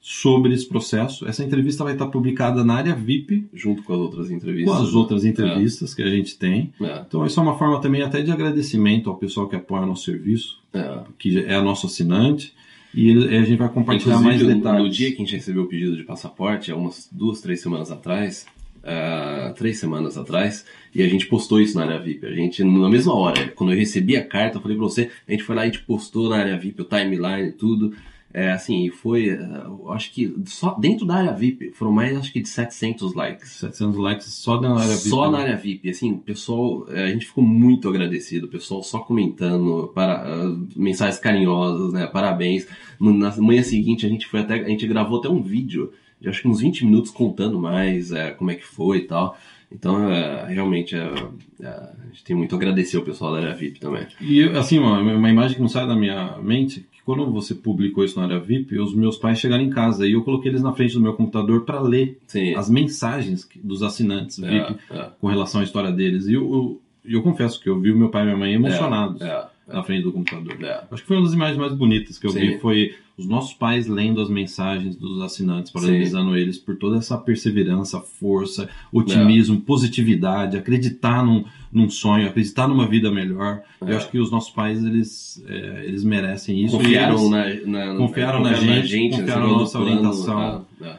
[0.00, 1.26] sobre esse processo.
[1.26, 4.80] Essa entrevista vai estar publicada na área VIP, Junto com as outras com entrevistas.
[4.80, 6.72] as outras entrevistas que a gente tem.
[6.80, 7.04] É.
[7.06, 10.04] Então, isso é uma forma também até de agradecimento ao pessoal que apoia o nosso
[10.04, 10.98] serviço, É.
[11.18, 12.52] que é nosso assinante,
[12.94, 14.82] e ele- a gente vai compartilhar mais Inclusive, detalhes.
[14.84, 17.90] No dia que a gente recebeu o pedido de passaporte, há umas duas, três semanas
[17.90, 18.46] atrás,
[18.84, 22.26] ah, três semanas atrás, e a gente postou isso na área VIP.
[22.26, 25.30] A gente, na mesma hora, quando eu recebi a carta, eu falei pra você, a
[25.30, 27.94] gente foi lá e a gente postou na área VIP o timeline e tudo.
[28.34, 32.40] É, assim, foi, eu acho que só dentro da área VIP foram mais, acho que
[32.40, 33.50] de 700 likes.
[33.50, 35.08] 700 likes só na área VIP.
[35.10, 35.36] Só né?
[35.36, 39.00] na área VIP, assim, o pessoal, eh, a gente ficou muito agradecido, o pessoal só
[39.00, 42.66] comentando, para, ah, mensagens carinhosas, né, parabéns.
[42.98, 46.40] Na manhã seguinte a gente foi até, a gente gravou até um vídeo, de acho
[46.40, 49.36] que uns 20 minutos contando mais eh, como é que foi e tal.
[49.70, 49.96] Então,
[50.48, 54.06] realmente, a gente tem muito a agradecer o pessoal da área VIP também.
[54.20, 58.18] E assim, uma, uma imagem que não sai da minha mente, quando você publicou isso
[58.18, 60.94] na área VIP, os meus pais chegaram em casa e eu coloquei eles na frente
[60.94, 62.54] do meu computador para ler Sim.
[62.54, 66.26] as mensagens dos assinantes VIP é, é, com relação à história deles.
[66.26, 69.20] E eu, eu, eu confesso que eu vi o meu pai e minha mãe emocionados
[69.20, 70.56] é, na frente do computador.
[70.62, 70.84] é.
[70.90, 72.40] Acho que foi uma das imagens mais bonitas que eu Sim.
[72.40, 77.16] vi, foi os nossos pais lendo as mensagens dos assinantes, parabenizando eles por toda essa
[77.18, 83.60] perseverança, força, otimismo, positividade, acreditar num, num sonho, acreditar numa vida melhor.
[83.82, 83.92] É.
[83.92, 86.76] Eu acho que os nossos pais, eles, é, eles merecem isso.
[86.78, 90.66] Confiaram, eles, na, na- confiaram na gente, confiaram na no nossa plano, orientação.
[90.80, 90.98] é, é.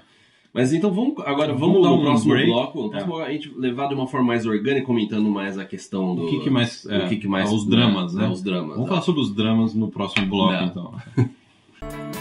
[0.54, 2.50] Mas então vamos agora Vamos vamos, dar no um próximo break.
[2.52, 5.66] bloco, no próximo bloco, a gente levar de uma forma mais orgânica, comentando mais a
[5.66, 6.86] questão do O que, que mais...
[6.86, 8.28] o que, que mais Os dramas, né?
[8.30, 8.70] Os dramas.
[8.76, 8.88] Vamos né?
[8.88, 10.64] falar sobre os dramas no próximo bloco, É.
[10.66, 10.94] então.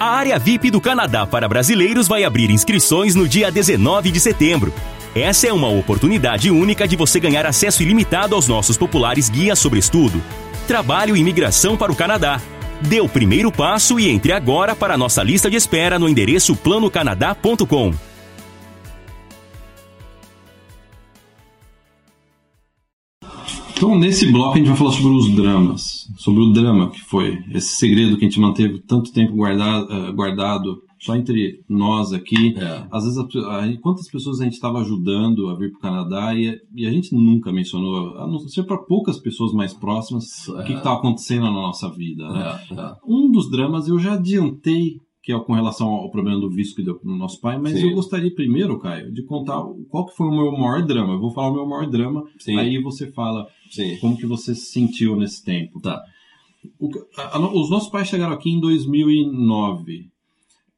[0.01, 4.73] A área VIP do Canadá para brasileiros vai abrir inscrições no dia 19 de setembro.
[5.15, 9.79] Essa é uma oportunidade única de você ganhar acesso ilimitado aos nossos populares guias sobre
[9.79, 10.21] estudo,
[10.67, 12.41] trabalho e imigração para o Canadá.
[12.81, 16.57] Dê o primeiro passo e entre agora para a nossa lista de espera no endereço
[16.57, 17.93] planocanadá.com.
[23.83, 26.09] Então, nesse bloco, a gente vai falar sobre os dramas.
[26.17, 27.43] Sobre o drama que foi.
[27.51, 32.55] Esse segredo que a gente manteve tanto tempo guardado, eh, guardado só entre nós aqui.
[32.57, 32.87] É.
[32.93, 33.25] Às vezes, a-
[33.59, 36.93] a- quantas pessoas a gente estava ajudando a vir para o Canadá e, e a
[36.93, 41.43] gente nunca mencionou, a não ser para poucas pessoas mais próximas, o que estava acontecendo
[41.43, 42.29] na nossa vida.
[42.29, 42.61] Né?
[42.71, 42.93] É, é.
[43.05, 46.83] Um dos dramas eu já adiantei, que é com relação ao problema do visto que
[46.83, 47.89] deu no nosso pai, mas Sim.
[47.89, 51.13] eu gostaria primeiro, Caio, de contar qual que foi o meu maior drama.
[51.15, 53.97] Eu vou falar o meu maior drama, Sim, aí você fala sim.
[54.01, 55.81] como que você se sentiu nesse tempo.
[55.81, 56.03] Tá.
[56.79, 60.11] O a- a- os nossos pais chegaram aqui em 2009.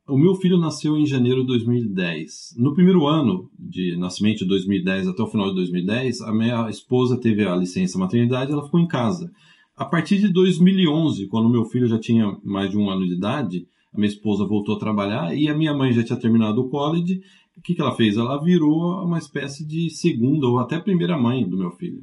[0.07, 2.55] O meu filho nasceu em janeiro de 2010.
[2.59, 7.17] No primeiro ano de nascimento, de 2010 até o final de 2010, a minha esposa
[7.19, 9.31] teve a licença maternidade ela ficou em casa.
[9.75, 13.67] A partir de 2011, quando meu filho já tinha mais de um ano de idade,
[13.95, 17.21] a minha esposa voltou a trabalhar e a minha mãe já tinha terminado o college.
[17.57, 18.17] O que, que ela fez?
[18.17, 22.03] Ela virou uma espécie de segunda ou até primeira mãe do meu filho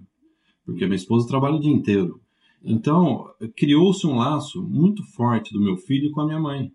[0.63, 2.21] porque a minha esposa trabalha o dia inteiro.
[2.63, 3.25] Então,
[3.57, 6.69] criou-se um laço muito forte do meu filho com a minha mãe.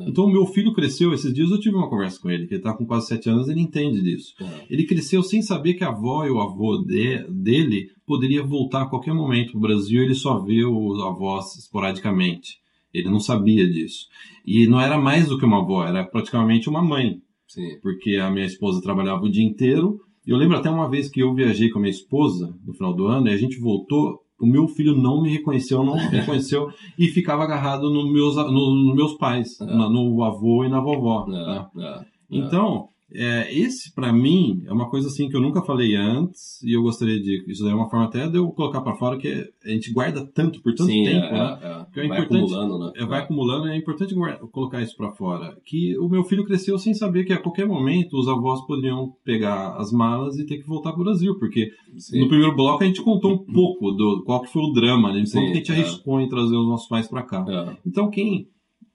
[0.00, 1.14] Então, o meu filho cresceu.
[1.14, 3.48] Esses dias eu tive uma conversa com ele, que ele está com quase sete anos,
[3.48, 4.34] ele entende disso.
[4.40, 4.66] É.
[4.68, 8.86] Ele cresceu sem saber que a avó e o avô de- dele poderia voltar a
[8.86, 10.02] qualquer momento para o Brasil.
[10.02, 12.58] Ele só vê os avós esporadicamente.
[12.92, 14.06] Ele não sabia disso.
[14.46, 17.78] E não era mais do que uma avó, era praticamente uma mãe Sim.
[17.82, 20.00] porque a minha esposa trabalhava o dia inteiro.
[20.26, 22.94] E eu lembro até uma vez que eu viajei com a minha esposa no final
[22.94, 24.20] do ano e a gente voltou.
[24.40, 28.74] O meu filho não me reconheceu, não me reconheceu e ficava agarrado nos meus, no,
[28.84, 29.64] nos meus pais, É.
[29.64, 31.26] na- no avô e na vovó.
[31.28, 31.70] É, tá?
[31.76, 32.04] é, é.
[32.30, 36.72] Então, é, esse pra mim é uma coisa assim que eu nunca falei antes e
[36.76, 37.44] eu gostaria de.
[37.50, 39.28] Isso é uma forma até de eu colocar pra fora que
[39.64, 41.58] a gente guarda tanto por tanto Sim, tempo, é, né?
[41.62, 41.86] é, é.
[41.92, 42.92] Que é Vai acumulando, né?
[42.96, 45.56] É, vai acumulando e é importante guarda- colocar isso pra fora.
[45.64, 49.76] Que o meu filho cresceu sem saber que a qualquer momento os avós poderiam pegar
[49.76, 52.20] as malas e ter que voltar pro Brasil, porque Sim.
[52.20, 55.24] no primeiro bloco a gente contou um pouco do qual que foi o drama, né?
[55.24, 55.74] Sim, que a gente é.
[55.76, 57.44] arriscou em trazer os nossos pais pra cá.
[57.48, 57.76] É.
[57.86, 58.48] Então quem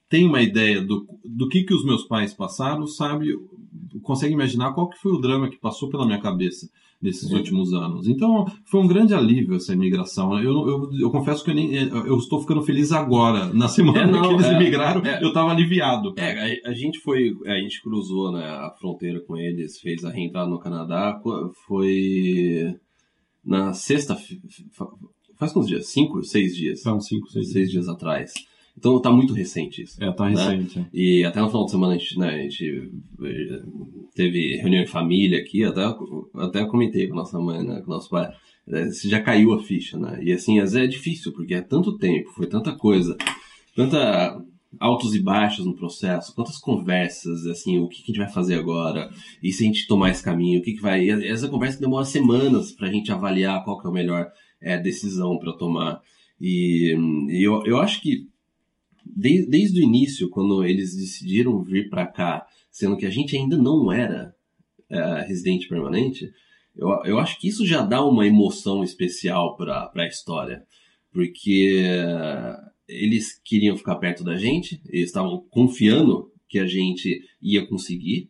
[0.09, 3.33] tem uma ideia do, do que que os meus pais passaram, sabe,
[4.01, 6.69] consegue imaginar qual que foi o drama que passou pela minha cabeça
[7.01, 7.35] nesses Sim.
[7.35, 8.07] últimos anos.
[8.07, 10.39] Então, foi um grande alívio essa imigração.
[10.39, 13.51] Eu, eu, eu confesso que eu, nem, eu estou ficando feliz agora.
[13.53, 15.21] Na semana É, não, que eles é, imigraram, é.
[15.21, 16.13] eu estava aliviado.
[16.17, 20.09] É, a, a gente foi, a gente cruzou né, a fronteira com eles, fez a
[20.09, 21.19] reentrada no Canadá,
[21.67, 22.73] foi
[23.43, 24.17] na sexta,
[25.35, 25.87] faz quantos dias?
[25.87, 26.81] Cinco, seis dias?
[26.81, 28.33] São cinco, seis, Seis dias atrás.
[28.77, 30.03] Então tá muito recente isso.
[30.03, 30.79] É, tá recente.
[30.79, 30.85] é.
[30.93, 33.61] E até no final de semana a gente, né, a gente eh,
[34.15, 35.81] teve reunião em família aqui, até,
[36.35, 38.31] até comentei com a nossa mãe, né, com o nosso pai,
[38.91, 40.19] se já caiu a ficha, né?
[40.23, 43.15] E assim, às vezes é difícil, porque é tanto tempo, foi tanta coisa,
[43.75, 44.41] tanta
[44.79, 48.55] altos e baixos no processo, quantas conversas, assim, o que, que a gente vai fazer
[48.55, 49.09] agora,
[49.41, 51.03] e se a gente tomar esse caminho, o que, que vai...
[51.03, 54.27] E essa conversa demora semanas pra gente avaliar qual que é a melhor
[54.61, 56.01] eh, decisão para tomar.
[56.41, 56.95] E,
[57.29, 58.27] e eu, eu acho que
[59.05, 63.57] de- desde o início, quando eles decidiram vir para cá, sendo que a gente ainda
[63.57, 64.35] não era
[64.89, 66.31] eh, residente permanente,
[66.75, 70.63] eu, eu acho que isso já dá uma emoção especial para a história.
[71.11, 71.83] Porque
[72.87, 78.29] eles queriam ficar perto da gente, eles estavam confiando que a gente ia conseguir.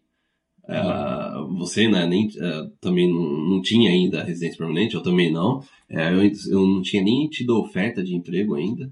[0.63, 5.59] Uh, você, né, nem, uh, também não, não, tinha ainda residência permanente, eu também não.
[5.89, 8.91] Uh, eu, eu, não tinha nem tido oferta de emprego ainda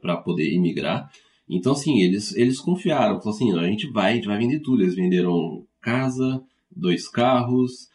[0.00, 1.10] para poder imigrar.
[1.48, 3.20] Então, assim, eles, eles confiaram.
[3.20, 4.82] Falaram assim, a gente vai, a gente vai vender tudo.
[4.82, 6.42] Eles venderam casa,
[6.74, 7.88] dois carros,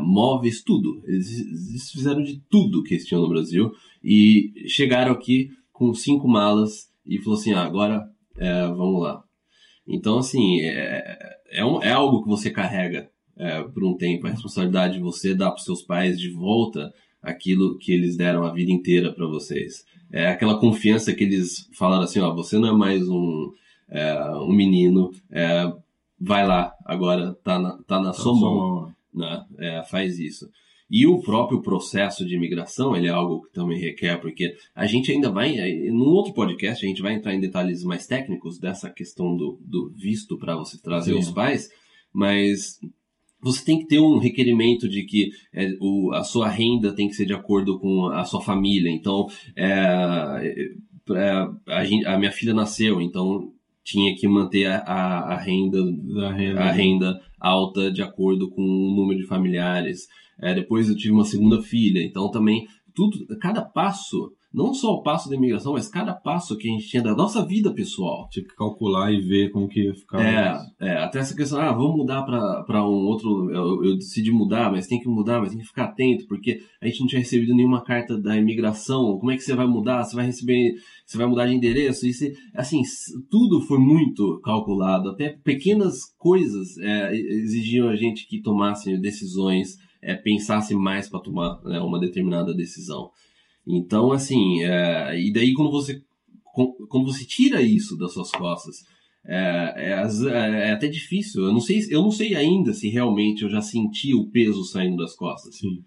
[0.00, 1.02] móveis, tudo.
[1.06, 1.30] Eles,
[1.70, 3.70] eles fizeram de tudo que eles tinham no Brasil
[4.02, 8.04] e chegaram aqui com cinco malas e falou assim, ah, agora
[8.76, 9.22] vamos lá.
[9.86, 14.26] Então, assim, é, é, um, é algo que você carrega é, por um tempo.
[14.26, 18.52] A responsabilidade de você dar para seus pais de volta aquilo que eles deram a
[18.52, 19.84] vida inteira para vocês.
[20.10, 23.52] É aquela confiança que eles falaram assim, ó, você não é mais um,
[23.90, 25.70] é, um menino, é,
[26.20, 29.44] vai lá, agora tá na, tá na tá sua mão, né?
[29.58, 30.48] É, faz isso.
[30.90, 35.12] E o próprio processo de imigração, ele é algo que também requer, porque a gente
[35.12, 35.54] ainda vai,
[35.90, 39.90] num outro podcast, a gente vai entrar em detalhes mais técnicos dessa questão do, do
[39.90, 41.18] visto para você trazer Sim.
[41.18, 41.68] os pais,
[42.10, 42.80] mas
[43.40, 47.14] você tem que ter um requerimento de que é, o, a sua renda tem que
[47.14, 48.90] ser de acordo com a sua família.
[48.90, 50.64] Então, é,
[51.14, 53.52] é, a, a, minha filha nasceu, então
[53.84, 55.78] tinha que manter a, a, a renda,
[56.36, 60.06] renda, a renda alta de acordo com o número de familiares.
[60.40, 65.02] É, depois eu tive uma segunda filha, então também tudo, cada passo, não só o
[65.02, 68.28] passo da imigração, mas cada passo que a gente tinha da nossa vida pessoal.
[68.30, 70.20] Tinha que calcular e ver como que ia ficar.
[70.20, 73.50] É, é até essa questão, ah, vamos mudar para um outro.
[73.50, 76.86] Eu, eu, decidi mudar, mas tem que mudar, mas tem que ficar atento, porque a
[76.86, 79.18] gente não tinha recebido nenhuma carta da imigração.
[79.18, 80.02] Como é que você vai mudar?
[80.04, 80.74] Você vai receber.
[81.04, 82.06] Você vai mudar de endereço?
[82.06, 82.82] E você, assim,
[83.30, 85.10] tudo foi muito calculado.
[85.10, 91.60] Até pequenas coisas é, exigiam a gente que tomasse decisões é, pensasse mais para tomar
[91.64, 93.10] né, uma determinada decisão.
[93.68, 96.00] Então, assim, é, e daí quando você,
[96.88, 98.76] quando você tira isso das suas costas,
[99.30, 101.44] é, é, é, até difícil.
[101.44, 104.96] Eu não sei, eu não sei ainda se realmente eu já senti o peso saindo
[104.96, 105.58] das costas.
[105.58, 105.84] Sim.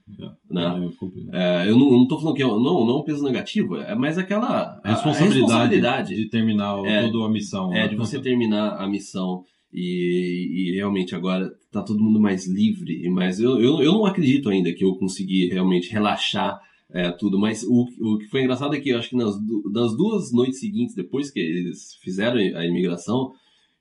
[0.50, 0.92] Né?
[1.34, 3.96] É, eu, não, eu não tô falando que é não, não um peso negativo, é
[3.96, 7.74] mais aquela a responsabilidade, a responsabilidade de terminar toda a missão.
[7.74, 7.88] É, né?
[7.88, 9.44] de você terminar a missão.
[9.74, 14.50] E, e, realmente agora tá todo mundo mais livre, mas eu, eu, eu não acredito
[14.50, 16.60] ainda que eu consegui realmente relaxar
[16.94, 19.36] é, tudo, mas o, o que foi engraçado é que eu acho que nas,
[19.72, 23.32] nas duas noites seguintes, depois que eles fizeram a imigração,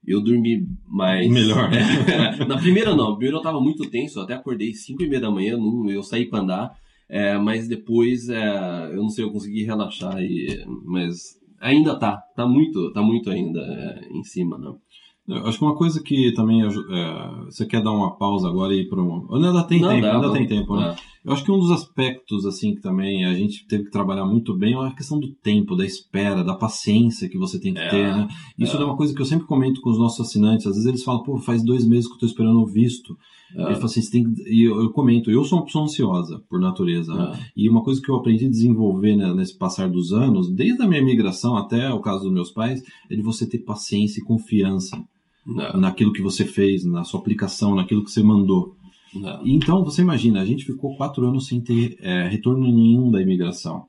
[0.06, 1.28] eu dormi mais.
[1.30, 1.70] Melhor.
[2.10, 5.20] É, na primeira não, primeiro eu tava muito tenso, eu até acordei 5 e meia
[5.20, 6.70] da manhã, não, eu saí pra andar,
[7.08, 12.46] é, mas depois é, eu não sei, eu consegui relaxar, e, mas ainda tá, tá
[12.46, 14.72] muito, tá muito ainda é, em cima, né?
[15.28, 16.68] Eu acho que uma coisa que também é,
[17.44, 19.28] você quer dar uma pausa agora e ir para um.
[19.32, 20.34] Ainda tem não, tempo, dá, ainda não.
[20.34, 20.96] tem tempo, né?
[21.24, 21.28] É.
[21.28, 24.56] Eu acho que um dos aspectos assim que também a gente teve que trabalhar muito
[24.56, 27.88] bem é a questão do tempo, da espera, da paciência que você tem que é,
[27.90, 28.28] ter, né?
[28.58, 28.80] Isso é.
[28.80, 28.84] é.
[28.84, 30.66] uma coisa que eu sempre comento com os nossos assinantes.
[30.66, 33.16] Às vezes eles falam, pô, faz dois meses que eu estou esperando o visto.
[33.54, 33.62] É.
[33.64, 36.60] Ele fala assim, você tem e eu, eu, comento, eu sou uma pessoa ansiosa por
[36.60, 37.32] natureza, né?
[37.34, 37.50] É.
[37.56, 40.86] E uma coisa que eu aprendi a desenvolver né, nesse passar dos anos, desde a
[40.86, 45.02] minha migração até o caso dos meus pais, é de você ter paciência e confiança.
[45.46, 45.80] Não.
[45.80, 48.76] naquilo que você fez, na sua aplicação, naquilo que você mandou.
[49.14, 49.46] Não.
[49.46, 53.86] Então, você imagina, a gente ficou quatro anos sem ter é, retorno nenhum da imigração.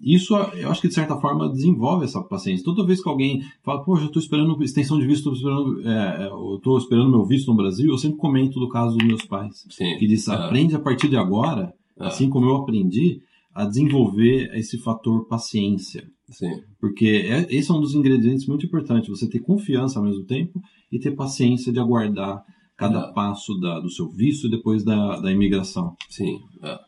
[0.00, 2.64] Isso, eu acho que de certa forma desenvolve essa paciência.
[2.64, 6.24] Toda vez que alguém fala, poxa, eu estou esperando extensão de visto, estou esperando, é,
[6.24, 9.24] é eu estou esperando meu visto no Brasil, eu sempre comento do caso dos meus
[9.24, 9.66] pais.
[9.68, 9.96] Sim.
[9.98, 10.34] Que diz, é.
[10.34, 12.06] aprende a partir de agora, é.
[12.06, 13.20] assim como eu aprendi,
[13.52, 16.08] a desenvolver esse fator paciência.
[16.30, 16.60] Sim.
[16.80, 20.62] Porque é, esse é um dos ingredientes muito importantes, você ter confiança ao mesmo tempo
[20.92, 22.44] e ter paciência de aguardar
[22.78, 23.12] cada é.
[23.12, 25.94] passo da, do seu visto e depois da, da imigração.
[26.08, 26.38] Sim.
[26.62, 26.78] É.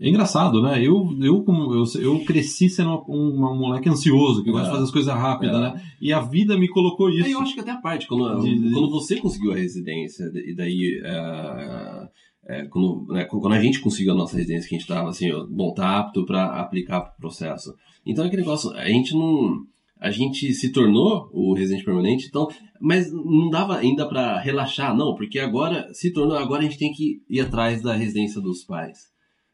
[0.00, 0.84] É engraçado, né?
[0.84, 4.72] Eu, eu, como, eu, eu cresci sendo um, um moleque ansioso, que gosta de é.
[4.72, 5.60] fazer as coisas rápidas, é.
[5.60, 5.82] né?
[6.00, 7.28] E a vida me colocou isso.
[7.28, 11.00] eu acho que até a parte, quando, de, quando você conseguiu a residência, e daí.
[11.00, 12.08] Uh,
[12.48, 15.30] é, quando, né, quando a gente conseguiu a nossa residência, que a gente estava assim,
[15.30, 17.72] ó, bom, tá apto para aplicar o processo.
[18.04, 19.64] Então, é aquele negócio, a gente não.
[20.00, 22.48] A gente se tornou o residente permanente, então,
[22.80, 26.90] mas não dava ainda para relaxar, não, porque agora se tornou, agora a gente tem
[26.90, 28.98] que ir atrás da residência dos pais,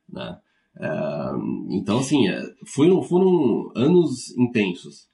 [0.08, 0.38] né?
[0.78, 0.88] É,
[1.70, 5.08] então, assim, é, foram, foram anos intensos.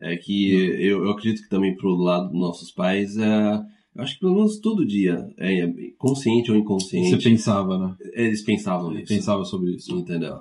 [0.00, 3.62] É que eu, eu acredito que também pro lado dos nossos pais, é,
[3.94, 7.10] eu acho que pelo menos todo dia, é, consciente ou inconsciente.
[7.10, 7.96] Você pensava, né?
[8.12, 9.06] Eles pensavam nisso.
[9.06, 9.96] Pensava sobre isso.
[9.96, 10.40] Entendeu?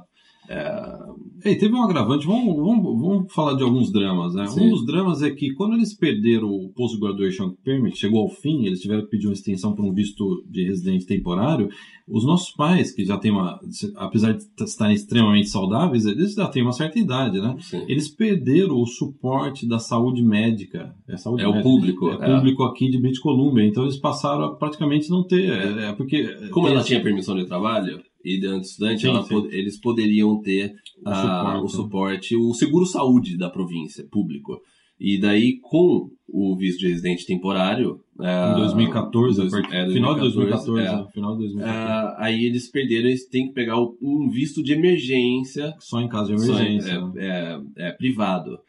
[0.49, 4.47] É, e teve um agravante, vamos, vamos, vamos falar de alguns dramas, né?
[4.47, 4.67] Sim.
[4.67, 8.65] Um dos dramas é que quando eles perderam o Post Graduation Permit, chegou ao fim,
[8.65, 11.69] eles tiveram que pedir uma extensão para um visto de residente temporário,
[12.07, 13.59] os nossos pais, que já têm uma,
[13.95, 17.55] apesar de estarem extremamente saudáveis, eles já têm uma certa idade, né?
[17.59, 17.83] Sim.
[17.87, 20.93] Eles perderam o suporte da saúde médica.
[21.07, 21.69] É, saúde É o médica.
[21.69, 22.09] público.
[22.09, 22.35] É é.
[22.35, 26.23] público aqui de British Columbia, então eles passaram a praticamente não ter, é, é porque...
[26.51, 29.47] Como ela eles- tinha permissão de trabalho e antes estudante, Sim, ela sim.
[29.51, 30.73] eles poderiam ter
[31.05, 31.63] O a- suporte.
[31.63, 34.61] o suporte, o seguro saúde da província, público.
[34.99, 37.99] E daí, com o visto de residente temporário.
[38.19, 40.95] Em 2014, dois- é, final de 2014, é.
[40.95, 41.07] né?
[41.13, 41.63] final de 2014.
[41.63, 46.33] Ah, aí eles perderam, eles têm que pegar um visto de emergência Só em caso
[46.35, 47.01] de só em- emergência.
[47.01, 47.11] né?
[47.17, 48.59] é, é, é, privado.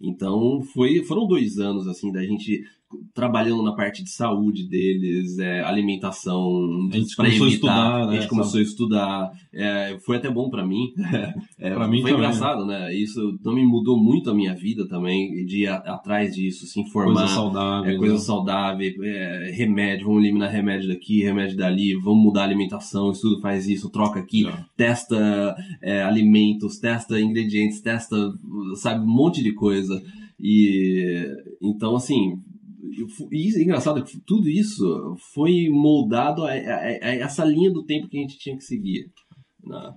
[0.00, 2.62] Então foi, foram dois anos assim da gente
[3.14, 8.16] trabalhando na parte de saúde deles, é, alimentação, A gente começou a estudar, a né,
[8.16, 9.30] gente começou a estudar.
[9.52, 10.92] é, foi até bom pra mim.
[11.58, 12.26] É, Pra mim foi também.
[12.26, 12.94] engraçado, né?
[12.94, 17.20] Isso também mudou muito a minha vida também de ir a- atrás disso, se informar.
[17.22, 17.90] Coisa saudável.
[17.94, 18.20] É coisa né?
[18.20, 23.40] saudável, é, remédio, vamos eliminar remédio daqui, remédio dali, vamos mudar a alimentação, isso tudo
[23.40, 24.52] faz isso, troca aqui, É.
[24.76, 28.16] testa é, alimentos, testa ingredientes, testa,
[28.76, 30.02] sabe, um monte de coisa.
[30.38, 31.26] E
[31.62, 32.34] então, assim,
[33.32, 38.08] e é engraçado que tudo isso foi moldado a, a- a essa linha do tempo
[38.08, 39.10] que a gente tinha que seguir.
[39.62, 39.94] né?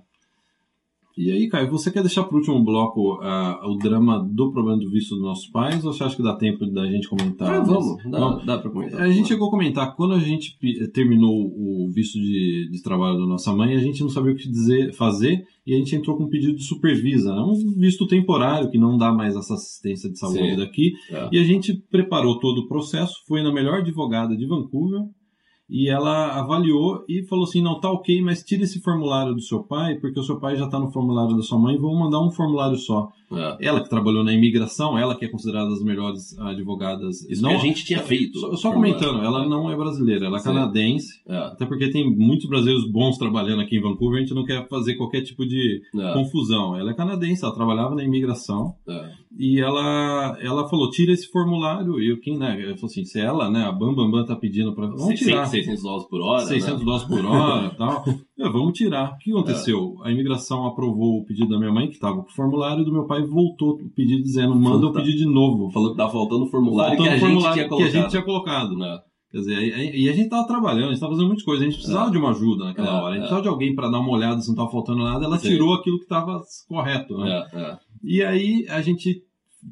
[1.18, 4.78] E aí, Caio, você quer deixar para o último bloco ah, o drama do problema
[4.78, 7.56] do visto dos nossos pais ou você acha que dá tempo da gente comentar?
[7.56, 9.00] Ah, vamos, dá, dá pra comentar.
[9.00, 10.56] A gente chegou a comentar, quando a gente
[10.92, 14.48] terminou o visto de, de trabalho da nossa mãe, a gente não sabia o que
[14.48, 17.40] dizer, fazer e a gente entrou com um pedido de supervisa, né?
[17.40, 20.56] um visto temporário que não dá mais essa assistência de saúde Sim.
[20.56, 20.92] daqui.
[21.10, 21.30] É.
[21.32, 25.00] E a gente preparou todo o processo, foi na melhor advogada de Vancouver
[25.68, 29.62] e ela avaliou e falou assim: não, tá ok, mas tira esse formulário do seu
[29.62, 32.30] pai, porque o seu pai já está no formulário da sua mãe, vamos mandar um
[32.30, 33.10] formulário só.
[33.30, 33.66] É.
[33.66, 37.22] Ela que trabalhou na imigração, ela que é considerada das melhores advogadas.
[37.28, 38.38] Isso não, que a gente tinha feito.
[38.38, 41.20] Só, só comentando, ela não é brasileira, ela é canadense.
[41.26, 44.66] É, Até porque tem muitos brasileiros bons trabalhando aqui em Vancouver, a gente não quer
[44.68, 46.76] fazer qualquer tipo de é, confusão.
[46.76, 48.74] Ela é canadense, ela trabalhava na imigração.
[48.88, 49.28] é.
[49.38, 52.00] E ela, ela falou, tira esse formulário.
[52.00, 52.60] E eu, quem, né?
[52.60, 54.86] Ela falou assim, se ela, né, a Bam Bam Bam tá pedindo pra...
[54.86, 55.46] Vamos tirar.
[55.46, 56.46] 600 dólares por hora.
[56.46, 56.84] 600 né?
[56.84, 58.04] dólares por hora e tal.
[58.38, 59.14] Eu, vamos tirar.
[59.14, 59.96] O que aconteceu?
[60.04, 62.92] A imigração aprovou o pedido da minha mãe, que estava com o formulário, e do
[62.92, 65.00] meu pai voltou o pedido dizendo, manda o Puta.
[65.00, 65.70] pedido de novo.
[65.70, 67.88] Falou que tá faltando o formulário Faltando que a formulário tinha que colocado.
[67.88, 68.76] a gente tinha colocado.
[68.76, 68.98] Né?
[69.32, 71.78] Quer dizer, e, a gente tava trabalhando, a gente tava fazendo muitas coisas, a gente
[71.78, 72.12] precisava É.
[72.12, 73.06] de uma ajuda naquela É, hora.
[73.06, 73.20] A gente é.
[73.20, 75.24] precisava de alguém para dar uma olhada se não tava faltando nada.
[75.24, 75.48] Ela Sim.
[75.48, 77.44] tirou aquilo que estava correto, né?
[77.52, 77.78] É, é.
[78.04, 79.20] E aí a gente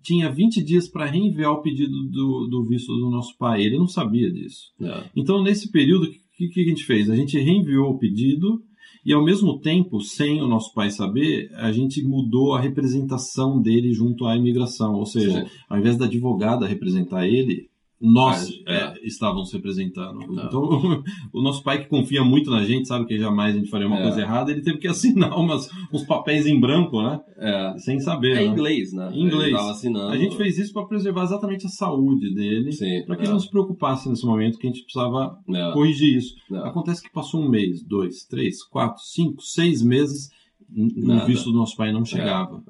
[0.03, 3.63] tinha 20 dias para reenviar o pedido do, do visto do nosso pai.
[3.63, 4.73] Ele não sabia disso.
[4.83, 5.05] É.
[5.15, 7.09] Então, nesse período, o que, que a gente fez?
[7.09, 8.63] A gente reenviou o pedido
[9.05, 13.93] e, ao mesmo tempo, sem o nosso pai saber, a gente mudou a representação dele
[13.93, 14.95] junto à imigração.
[14.95, 15.51] Ou seja, Sim.
[15.69, 18.75] ao invés da advogada representar ele, nós é.
[18.75, 20.21] é, estávamos representando.
[20.27, 20.45] Não.
[20.45, 23.87] Então, o nosso pai, que confia muito na gente, sabe que jamais a gente faria
[23.87, 24.03] uma É.
[24.03, 27.21] coisa errada, ele teve que assinar umas, uns papéis em branco, né?
[27.39, 27.79] É.
[27.79, 28.33] Sem saber.
[28.33, 28.47] É né?
[28.47, 29.11] inglês, né?
[29.13, 29.55] Em inglês.
[29.55, 32.71] A gente fez isso para preservar exatamente a saúde dele,
[33.07, 33.25] para que é.
[33.25, 35.39] ele não se preocupasse nesse momento que a gente precisava
[35.73, 36.35] corrigir isso.
[36.65, 40.31] Acontece que passou um mês, dois, três, quatro, cinco, seis meses,
[40.71, 42.63] o visto do nosso pai não chegava.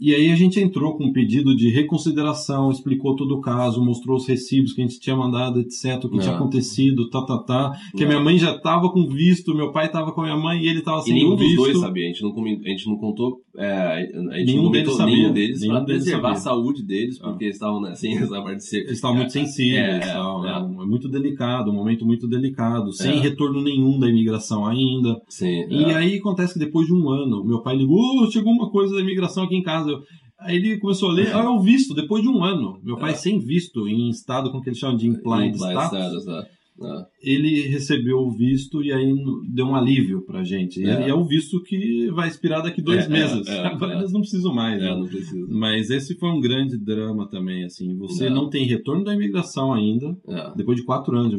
[0.00, 0.04] É.
[0.04, 4.16] E aí a gente entrou com um pedido de reconsideração, explicou todo o caso, mostrou
[4.16, 6.20] os recibos que a gente tinha mandado, etc, o que É.
[6.22, 7.72] tinha acontecido, tá, tá, tá.
[7.96, 8.08] Que a É.
[8.08, 10.78] minha mãe já estava com visto, meu pai estava com a minha mãe e ele
[10.80, 11.56] estava E sem nenhum o dos visto.
[11.62, 14.00] dois sabia, a gente não, a gente não contou, é, a
[14.38, 15.16] gente Nenhum não deles sabia.
[15.16, 16.38] nenhum deles Nenhum deles preservar sabia.
[16.38, 17.28] a saúde deles, Ah.
[17.28, 18.78] porque eles estavam né, sem essa parte de ser.
[18.80, 20.42] Eles estavam muito sensíveis, É, é, é.
[20.42, 20.68] né?
[20.82, 23.20] é muito delicado, um momento muito delicado, sem É.
[23.20, 25.20] retorno nenhum da imigração ainda.
[25.28, 25.94] Sim, E é.
[25.94, 29.00] aí acontece que depois de um ano, meu pai ligou, "Ô, chegou uma coisa da
[29.00, 29.89] imigração aqui em casa.
[29.90, 30.02] Eu-
[30.42, 32.80] Aí ele começou a ler, ah, é o visto, depois de um ano.
[32.82, 33.14] Meu pai É.
[33.14, 36.60] sem visto, em estado com o que eles chamam de implied Implied status, status, é.
[36.82, 37.04] É.
[37.22, 39.14] ele recebeu o visto e aí
[39.52, 40.80] deu um alívio pra gente.
[40.80, 41.10] E É.
[41.10, 43.46] é, o visto que vai expirar daqui dois É, meses.
[43.48, 43.98] é, é, Agora é.
[43.98, 44.80] eles não precisam mais.
[44.80, 44.96] É, né?
[44.96, 45.46] não precisa.
[45.50, 47.94] Mas esse foi um grande drama também, assim.
[47.98, 48.30] Você É.
[48.30, 50.54] não tem retorno da imigração ainda, É.
[50.56, 51.32] depois de quatro anos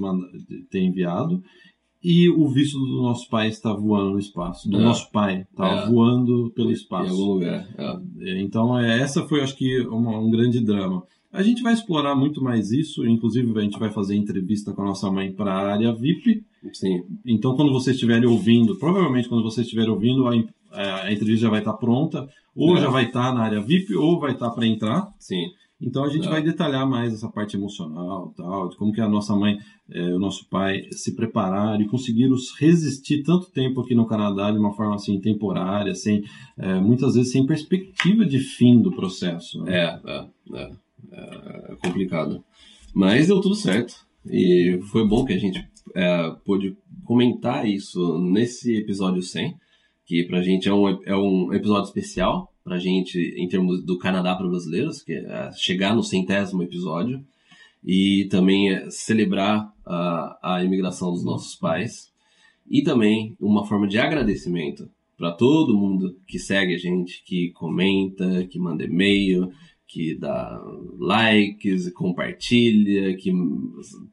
[0.47, 1.41] de ter enviado.
[2.03, 4.67] E o visto do nosso pai está voando no espaço.
[4.69, 4.81] Do É.
[4.83, 5.87] nosso pai está É.
[5.87, 7.15] voando pelo Em algum espaço.
[7.25, 7.67] lugar.
[7.77, 8.41] É.
[8.41, 11.03] Então, é, essa foi, acho que, uma- um grande drama.
[11.31, 13.05] A gente vai explorar muito mais isso.
[13.07, 16.43] Inclusive, a gente vai fazer entrevista com a nossa mãe para a área VIP.
[16.73, 17.03] Sim.
[17.25, 20.31] Então, quando vocês estiverem ouvindo, provavelmente quando vocês estiverem ouvindo, a,
[21.03, 22.27] a entrevista já vai estar pronta.
[22.53, 22.81] Ou É.
[22.81, 25.07] já vai estar na área VIP, ou vai estar para entrar.
[25.19, 25.45] Sim.
[25.81, 29.35] Então a gente vai detalhar mais essa parte emocional, tal, de como que a nossa
[29.35, 29.57] mãe,
[29.89, 34.59] eh, o nosso pai se prepararam e conseguiram resistir tanto tempo aqui no Canadá de
[34.59, 36.23] uma forma assim temporária, sem
[36.57, 39.63] eh, muitas vezes sem perspectiva de fim do processo.
[39.63, 39.75] né?
[39.75, 42.43] É, é, é, é complicado.
[42.93, 43.95] Mas deu tudo certo.
[44.25, 45.65] E foi bom que a gente
[45.95, 49.55] é, pôde comentar isso nesse episódio 100,
[50.05, 54.33] que pra gente é um, é um episódio especial, pra gente em termos do Canadá
[54.33, 57.21] para brasileiros, que é chegar no centésimo episódio,
[57.83, 62.09] e também é celebrar a, a imigração dos nossos pais,
[62.69, 68.47] e também uma forma de agradecimento para todo mundo que segue a gente, que comenta,
[68.47, 69.51] que manda e-mail,
[69.85, 70.57] que dá
[70.97, 73.33] likes, compartilha, que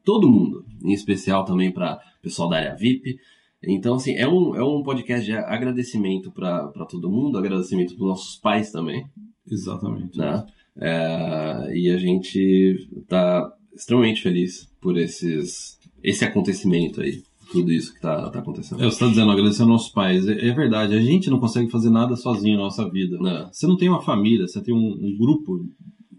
[0.03, 3.17] todo mundo, em especial também para pessoal da área VIP.
[3.63, 8.37] Então, assim, é um, é um podcast de agradecimento para todo mundo, agradecimento para nossos
[8.37, 9.05] pais também,
[9.49, 10.17] Exatamente.
[10.17, 10.45] né?
[10.77, 17.99] É, e a gente tá extremamente feliz por esses, esse acontecimento aí, tudo isso que
[17.99, 18.81] tá, tá acontecendo.
[18.81, 20.25] É, você está dizendo, agradecer aos nossos pais.
[20.27, 23.17] É, é verdade, a gente não consegue fazer nada sozinho na nossa vida.
[23.19, 23.49] Né?
[23.51, 25.65] Você não tem uma família, você tem um, um grupo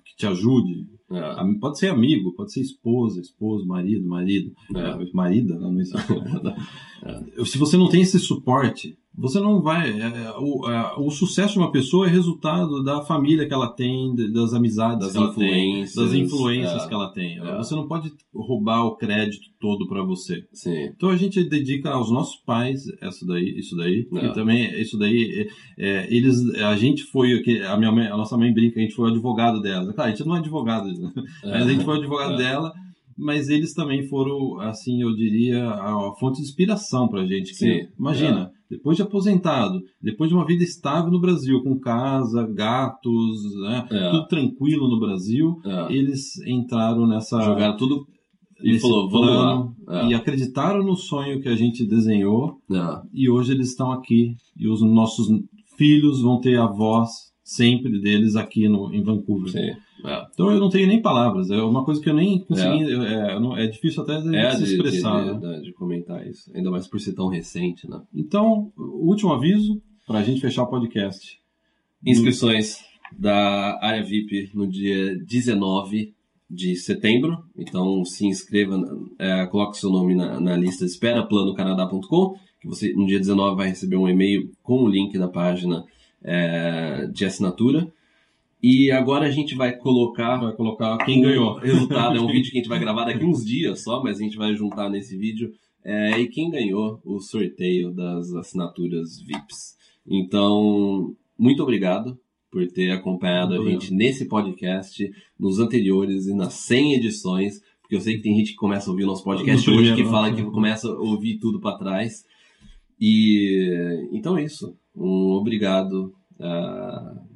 [0.04, 0.86] que te ajude.
[1.12, 4.78] É, Pode ser amigo, pode ser esposa, esposo, marido, marido, É.
[4.80, 5.98] eh, marida, não, não existe.
[7.46, 9.90] Se você não tem esse suporte, você não vai.
[9.90, 13.68] é, é, o, é, o sucesso de uma pessoa é resultado da família que ela
[13.68, 16.88] tem, das amizades Das influências, das influências é.
[16.88, 17.38] que ela tem.
[17.38, 17.56] É.
[17.56, 20.44] Você não pode roubar o crédito todo para você.
[20.52, 20.86] sim.
[20.96, 24.08] Então a gente dedica aos nossos pais essa daí, isso daí.
[24.14, 24.26] É.
[24.26, 25.48] E também isso daí,
[25.78, 28.94] é, é, eles, a gente foi a minha mãe, a nossa mãe brinca, a gente
[28.94, 29.92] foi o advogado dela.
[29.92, 31.12] Claro, a gente não é advogado, né?
[31.44, 32.36] mas a gente foi o advogado É.
[32.38, 32.72] dela.
[33.22, 37.54] Mas eles também foram, assim, eu diria, a, a fonte de inspiração pra gente.
[37.54, 43.42] Que, imagina, depois de aposentado, depois de uma vida estável no Brasil, com casa, gatos,
[43.62, 44.10] né, É.
[44.10, 45.92] tudo tranquilo no Brasil, É.
[45.92, 48.06] eles entraram nessa Jogaram tudo
[48.62, 49.28] e falou, vamos
[49.88, 50.02] lá.
[50.02, 50.06] É.
[50.08, 53.00] e acreditaram no sonho que a gente desenhou É.
[53.12, 55.28] e hoje eles estão aqui e os nossos
[55.76, 57.10] filhos vão ter a voz
[57.42, 59.50] sempre deles aqui no, em Vancouver.
[59.50, 59.72] Sim.
[60.04, 60.26] É.
[60.32, 63.56] Então eu não tenho nem palavras, é uma coisa que eu nem consegui, é, não-
[63.56, 65.22] é difícil até de É, se de, expressar.
[65.38, 65.56] de, né?
[65.58, 66.50] de- de comentar isso.
[66.54, 68.00] Ainda mais por ser tão recente, né?
[68.14, 71.38] Então, último aviso para a gente fechar o podcast.
[72.04, 72.78] Inscrições
[73.18, 76.14] da área VIP no dia 19
[76.48, 77.38] de setembro.
[77.56, 78.76] Então se inscreva,
[79.18, 83.56] é, coloque seu nome na, na lista de espera, planocanadá.com, que você no dia 19
[83.56, 85.84] vai receber um e-mail com o link da página
[86.22, 87.90] é, de assinatura.
[88.62, 91.54] E agora a gente vai colocar Vai colocar quem ganhou.
[91.54, 94.18] O resultado é um vídeo que a gente vai gravar daqui uns dias só, mas
[94.18, 95.52] a gente vai juntar nesse vídeo.
[95.82, 99.76] É, e quem ganhou o sorteio das assinaturas VIPs.
[100.06, 102.18] Então, muito obrigado
[102.50, 107.60] por ter acompanhado Muito a gente nesse podcast, nos anteriores e nas 100 edições.
[107.80, 109.94] Porque eu sei que tem gente que começa a ouvir o nosso podcast No hoje
[109.94, 110.36] que fala né?
[110.36, 112.24] que começa a ouvir tudo para trás.
[113.00, 114.76] E então é isso.
[114.94, 116.12] Um obrigado.
[116.38, 117.29] ah,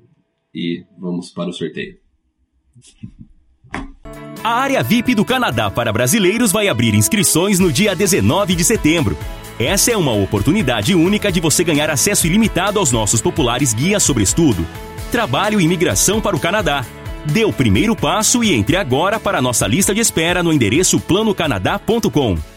[0.55, 1.97] e vamos para o sorteio.
[4.43, 9.17] A área VIP do Canadá para brasileiros vai abrir inscrições no dia 19 de setembro.
[9.59, 14.23] Essa é uma oportunidade única de você ganhar acesso ilimitado aos nossos populares guias sobre
[14.23, 14.67] estudo,
[15.11, 16.85] trabalho e imigração para o Canadá.
[17.25, 21.01] Dê o primeiro passo e entre agora para a nossa lista de espera no endereço
[21.01, 22.54] planocanadá.com.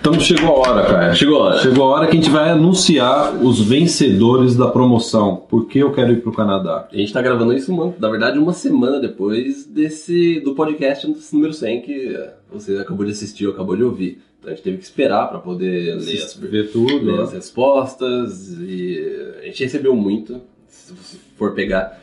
[0.00, 1.14] Então chegou a hora, cara.
[1.14, 1.58] Chegou a hora.
[1.58, 5.36] Chegou a hora que a gente vai anunciar os vencedores da promoção.
[5.36, 6.88] Por que eu quero ir pro Canadá?
[6.90, 11.52] A gente tá gravando isso, uma, na verdade, uma semana depois desse do podcast número
[11.52, 12.18] 100 que
[12.50, 14.22] você acabou de assistir ou acabou de ouvir.
[14.38, 17.04] Então a gente teve que esperar para poder ler as, ver tudo.
[17.04, 17.22] ler né?
[17.22, 18.98] as respostas e
[19.42, 20.40] a gente recebeu muito.
[20.66, 22.00] Se você for pegar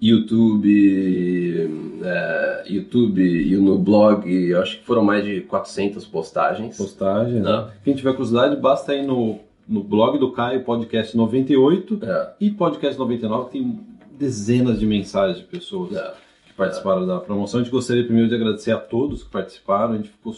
[0.00, 1.70] YouTube,
[2.02, 6.76] eh, YouTube e no blog, acho que foram mais de 400 postagens.
[6.76, 7.40] Postagem.
[7.40, 7.66] Não.
[7.66, 7.72] Né?
[7.84, 9.38] Quem tiver curiosidade, basta ir no,
[9.68, 13.80] no blog do Caio, podcast 98 É, e podcast 99, que tem
[14.18, 16.12] dezenas de mensagens de pessoas é.
[16.46, 17.60] que participaram da promoção.
[17.60, 19.94] A gente gostaria primeiro de agradecer a todos que participaram.
[19.94, 20.34] A gente ficou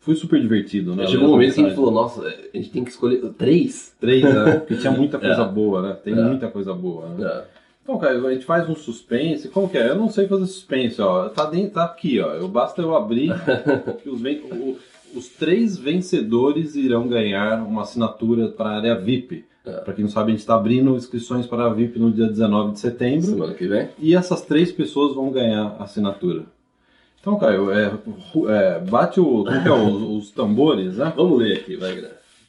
[0.00, 1.06] foi super divertido, né?
[1.06, 3.94] Chegou um momento que a gente falou, nossa, a gente tem que escolher três?
[4.00, 4.52] Três, né?
[4.60, 5.48] Porque tinha muita coisa É.
[5.48, 5.92] boa, né?
[6.02, 6.22] Tem É.
[6.22, 7.42] muita coisa boa, né?
[7.88, 7.92] É.
[7.92, 9.48] Então, cara, a gente faz um suspense.
[9.48, 9.88] Como que é?
[9.88, 11.28] Eu não sei fazer suspense, ó.
[11.30, 12.32] Tá, dentro, tá aqui, ó.
[12.34, 13.32] Eu, basta eu abrir
[14.02, 14.76] que os, ven- o-
[15.14, 19.44] os três vencedores irão ganhar uma assinatura para a área VIP.
[19.64, 19.72] É.
[19.72, 22.72] Para quem não sabe, a gente está abrindo inscrições para a VIP no dia 19
[22.72, 23.26] de setembro.
[23.26, 23.88] Semana que vem?
[23.98, 26.44] E essas três pessoas vão ganhar a assinatura.
[27.20, 27.92] Então, Caio, é,
[28.48, 31.12] é, bate o, é, os, os tambores, né?
[31.16, 32.02] Vamos ler aqui, vai.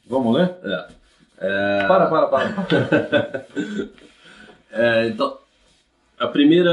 [0.06, 0.54] Vamos ler?
[0.64, 0.86] É.
[1.42, 1.86] É...
[1.88, 3.46] Para, para, para.
[4.72, 5.38] É, então,
[6.18, 6.70] a primeira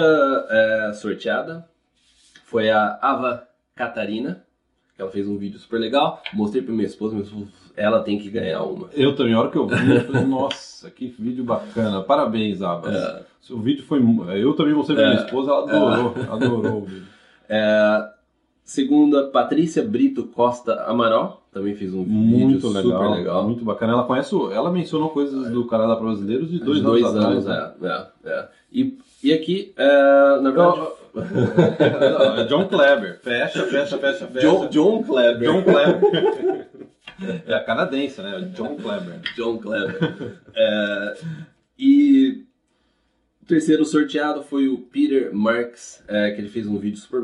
[0.50, 1.68] é, sorteada
[2.46, 4.44] foi a Ava Catarina,
[4.96, 6.22] que ela fez um vídeo super legal.
[6.34, 8.90] Mostrei pra minha esposa, minha esposa ela tem que ganhar uma.
[8.94, 12.02] Eu também, a hora que eu vi, eu falei, nossa, que vídeo bacana.
[12.02, 12.96] Parabéns, Abas.
[12.96, 13.26] É.
[13.52, 14.00] O vídeo foi.
[14.42, 15.24] Eu também mostrei pra minha É.
[15.26, 17.08] esposa, ela adorou, adorou o vídeo.
[17.48, 18.10] É,
[18.64, 23.44] segunda, Patrícia Brito Costa Amaral, também fez um Muito vídeo legal, super legal.
[23.44, 23.94] Muito bacana.
[23.94, 27.82] Ela conhece, ela mencionou coisas do Canadá brasileiros de dois, dois anos, anos, atrás.
[27.82, 28.08] né?
[28.26, 28.48] é, é, é.
[28.72, 30.82] E, e aqui, é, na verdade,
[31.18, 33.20] Não, é John Kleber.
[33.22, 34.48] Fecha, fecha, fecha, fecha.
[34.48, 35.52] John, John Kleber.
[35.52, 36.68] John Kleber.
[37.48, 38.52] É a canadense, né?
[38.54, 39.20] John Kleber.
[39.36, 40.40] John Kleber.
[40.56, 41.14] É,
[41.80, 42.46] e
[43.42, 47.24] o terceiro sorteado foi o Peter Marks, é, que ele fez um vídeo super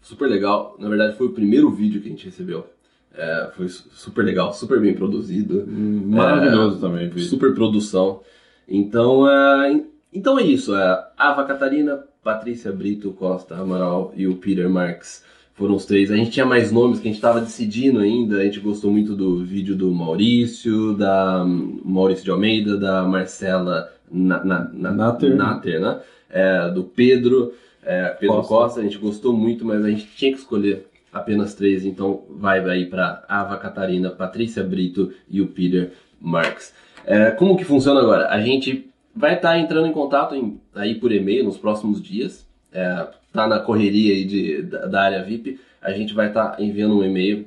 [0.00, 0.76] super legal.
[0.78, 2.66] Na verdade, foi o primeiro vídeo que a gente recebeu.
[3.14, 5.64] É, foi su- super legal, super bem produzido.
[5.66, 7.28] Maravilhoso também, vídeo.
[7.28, 8.20] Super produção.
[8.68, 10.74] Então, é, en- então é isso.
[10.74, 16.10] É, Ava Catarina, Patrícia Brito Costa Amaral e o Peter Marks foram os três.
[16.10, 18.38] A gente tinha mais nomes que a gente estava decidindo ainda.
[18.38, 23.90] A gente gostou muito do vídeo do Maurício, da hum, Maurício de Almeida, da Marcela
[24.10, 25.34] Na, na, na, Natter.
[25.36, 26.00] Natter, né?
[26.30, 27.52] É, do Pedro,
[27.82, 28.54] é, Pedro Costa.
[28.54, 28.80] Costa.
[28.80, 31.84] A gente gostou muito, mas a gente tinha que escolher apenas três.
[31.84, 36.72] Então vai aí para Ava Catarina, Patrícia Brito e o Peter Marks.
[37.06, 38.28] É, como que funciona agora?
[38.28, 42.46] A gente vai estar entrando em contato em- aí por e-mail nos próximos dias.
[42.72, 45.58] É, tá na correria aí de, da, da área VIP.
[45.80, 47.46] A gente vai estar enviando um e-mail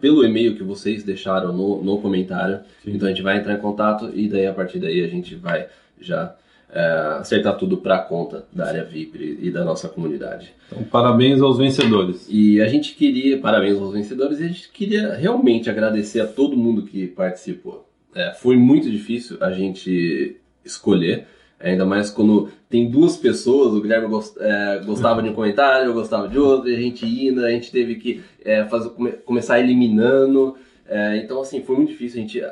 [0.00, 2.60] pelo e-mail que vocês deixaram no, no comentário.
[2.84, 2.92] Sim.
[2.94, 5.66] Então a gente vai entrar em contato e daí a partir daí a gente vai
[6.00, 6.34] já
[6.70, 6.80] é,
[7.18, 10.52] acertar tudo para conta da área VIP e da nossa comunidade.
[10.70, 12.26] Então, parabéns aos vencedores.
[12.30, 16.56] E a gente queria, parabéns aos vencedores, e a gente queria realmente agradecer a todo
[16.56, 17.88] mundo que participou.
[18.14, 21.26] É, foi muito difícil a gente escolher,
[21.60, 25.94] ainda mais quando tem duas pessoas, o Guilherme gos- é, gostava de um comentário, eu
[25.94, 29.58] gostava de outro, e a gente indo, a gente teve que é, fazer, come- começar
[29.58, 30.54] eliminando.
[30.86, 32.42] É, então, assim, foi muito difícil, a gente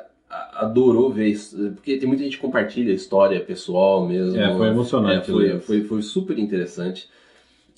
[0.59, 4.39] adorou ver isso, porque tem muita gente que compartilha história pessoal mesmo.
[4.41, 5.31] É, foi emocionante.
[5.31, 7.09] É, foi, foi, foi super interessante.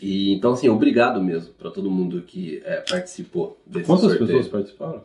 [0.00, 4.26] E então, assim, obrigado mesmo para todo mundo que é, participou desse Quantas sorteio.
[4.26, 5.02] pessoas participaram?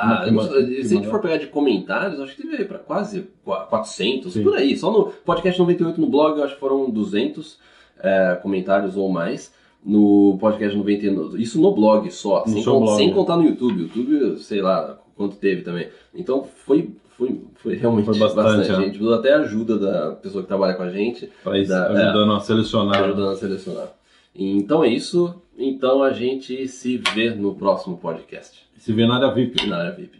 [0.00, 1.10] Ah, não se a gente maior.
[1.10, 4.44] for pegar de comentários, acho que teve para quase qua- 400, Sim.
[4.44, 4.76] por aí.
[4.76, 7.58] Só no podcast 98 no blog, eu acho que foram 200
[8.00, 9.52] é, comentários ou mais.
[9.88, 13.14] No podcast 99, isso no blog só, No sem, con- blog, sem né?
[13.14, 13.82] contar no YouTube.
[13.84, 15.88] YouTube, sei lá quanto teve também.
[16.14, 18.84] Então foi, foi, foi realmente Foi bastante, A né?
[18.84, 21.86] gente precisou até a ajuda da pessoa que trabalha com a gente Para isso, Da-
[21.86, 23.02] ajudando a selecionar.
[23.02, 23.88] ajudando a selecionar.
[24.36, 25.34] Então é isso.
[25.56, 28.58] Então a gente se vê no próximo podcast.
[28.76, 29.66] Se vê na área VIP.
[29.66, 30.18] Na área VIP.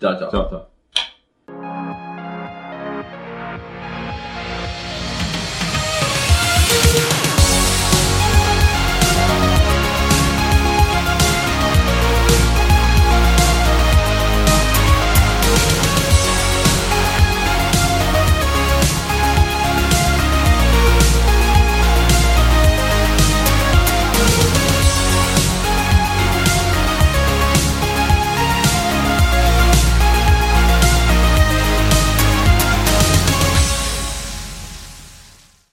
[0.00, 0.30] Tchau, tchau.
[0.30, 0.73] Tchau, tchau.